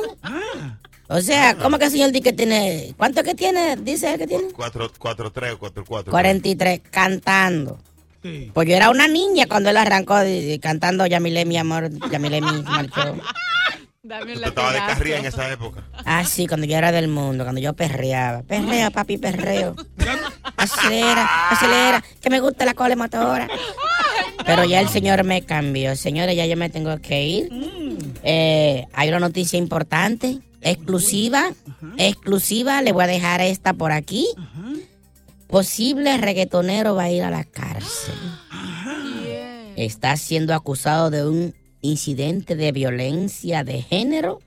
O 1.08 1.22
sea, 1.22 1.56
¿cómo 1.56 1.78
que 1.78 1.86
el 1.86 1.92
señor 1.92 2.12
dice 2.12 2.24
que 2.24 2.34
tiene, 2.34 2.94
cuánto 2.98 3.24
que 3.24 3.36
tiene? 3.36 3.78
Dice 3.78 4.14
él 4.14 4.20
que 4.20 4.28
tiene. 4.28 4.50
4-3 4.50 5.54
o 5.54 5.60
4-4. 5.60 6.10
43, 6.10 6.82
cantando. 6.90 7.80
Pues 8.54 8.70
yo 8.70 8.76
era 8.76 8.90
una 8.90 9.08
niña 9.08 9.48
cuando 9.48 9.70
él 9.70 9.78
arrancó 9.78 10.16
cantando 10.62 11.06
Yamile, 11.06 11.46
mi 11.46 11.58
amor, 11.58 11.90
Yamile, 12.10 12.42
mi 12.42 12.64
marchó. 12.64 13.16
Dame 14.06 14.34
Usted 14.34 14.50
estaba 14.50 14.74
de 14.74 14.80
carrilla 14.80 15.20
en 15.20 15.26
esa 15.28 15.50
época. 15.50 15.82
Ah, 16.04 16.26
sí, 16.26 16.46
cuando 16.46 16.68
yo 16.68 16.76
era 16.76 16.92
del 16.92 17.08
mundo, 17.08 17.46
cuando 17.46 17.62
yo 17.62 17.72
perreaba. 17.72 18.42
Perreo, 18.42 18.92
papi, 18.92 19.18
perreo. 19.18 19.78
Acelera, 20.58 21.50
acelera, 21.50 22.04
que 22.20 22.30
me 22.30 22.42
gusta 22.42 22.66
la 22.66 22.74
cola 22.74 22.98
motora. 22.98 23.48
Pero 24.46 24.66
ya 24.66 24.82
el 24.82 24.90
señor 24.90 25.24
me 25.24 25.44
cambió. 25.44 25.96
Señores, 25.96 26.36
ya 26.36 26.46
yo 26.46 26.58
me 26.58 26.70
tengo 26.70 27.00
que 27.00 27.24
ir. 27.24 27.50
Eh, 28.24 28.86
hay 28.92 29.08
una 29.08 29.22
noticia 29.22 29.58
importante, 29.58 30.40
exclusiva, 30.60 31.54
exclusiva. 31.98 32.82
Le 32.82 32.92
voy 32.92 33.06
a 33.06 33.08
dejar 33.08 33.40
esta 33.40 33.72
por 33.72 33.94
aquí. 33.94 34.28
Posible 35.48 36.18
reggaetonero 36.18 36.94
va 36.94 37.04
a 37.04 37.10
ir 37.10 37.24
a 37.24 37.30
la 37.30 37.46
cárcel. 37.46 38.16
Está 39.78 40.18
siendo 40.18 40.54
acusado 40.54 41.10
de 41.10 41.26
un 41.26 41.63
incidente 41.84 42.56
de 42.56 42.72
violencia 42.72 43.64
de 43.64 43.84
género. 43.84 44.40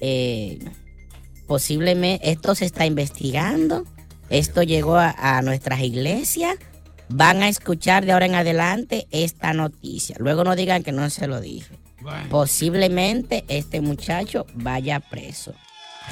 Eh, 0.00 0.60
posiblemente 1.48 2.30
esto 2.30 2.54
se 2.54 2.66
está 2.66 2.86
investigando. 2.86 3.84
Esto 4.30 4.62
llegó 4.62 4.96
a, 4.96 5.10
a 5.10 5.42
nuestras 5.42 5.80
iglesias. 5.80 6.56
Van 7.08 7.42
a 7.42 7.48
escuchar 7.48 8.04
de 8.04 8.12
ahora 8.12 8.26
en 8.26 8.36
adelante 8.36 9.08
esta 9.10 9.52
noticia. 9.54 10.14
Luego 10.20 10.44
no 10.44 10.54
digan 10.54 10.84
que 10.84 10.92
no 10.92 11.08
se 11.10 11.26
lo 11.26 11.40
dije. 11.40 11.74
Posiblemente 12.30 13.44
este 13.48 13.80
muchacho 13.80 14.46
vaya 14.54 15.00
preso. 15.00 15.54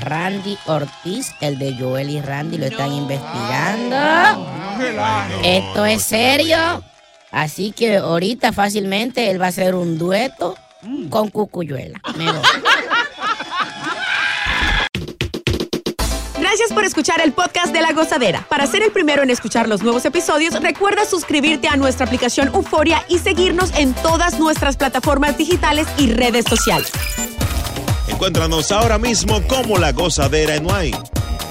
Randy 0.01 0.59
Ortiz, 0.67 1.33
el 1.41 1.59
de 1.59 1.75
Joel 1.75 2.11
y 2.11 2.21
Randy, 2.21 2.59
lo 2.59 2.67
están 2.67 2.93
investigando. 2.93 3.97
Esto 5.43 5.87
es 5.87 6.03
serio. 6.03 6.83
Así 7.37 7.72
que 7.72 7.99
ahorita 7.99 8.55
fácilmente 8.55 9.30
él 9.30 9.39
va 9.39 9.45
a 9.45 9.49
hacer 9.49 9.74
un 9.74 9.99
dueto 9.99 10.57
con 11.11 11.28
Cucuyuela. 11.28 12.01
Me 12.16 12.32
voy. 12.32 12.41
Gracias 16.41 16.72
por 16.72 16.84
escuchar 16.87 17.20
el 17.20 17.34
podcast 17.34 17.74
de 17.74 17.82
La 17.82 17.93
Gozadera. 17.93 18.47
Para 18.49 18.66
ser 18.66 18.82
el 18.82 18.91
primero 18.91 19.22
en 19.22 19.28
escuchar 19.28 19.68
los 19.68 19.82
nuevos 19.82 20.07
episodios, 20.07 20.59
recuerda 20.62 21.05
suscribirte 21.05 21.68
a 21.68 21.76
nuestra 21.76 22.07
aplicación 22.07 22.49
Euforia 22.55 23.05
y 23.07 23.18
seguirnos 23.18 23.70
en 23.76 23.93
todas 23.93 24.39
nuestras 24.39 24.78
plataformas 24.78 25.37
digitales 25.37 25.87
y 25.99 26.12
redes 26.12 26.47
sociales. 26.49 26.91
Encuéntranos 28.09 28.72
ahora 28.72 28.97
mismo 28.97 29.43
como 29.47 29.76
La 29.76 29.93
Gozadera 29.93 30.55
en 30.55 30.64
Wine. 30.64 30.99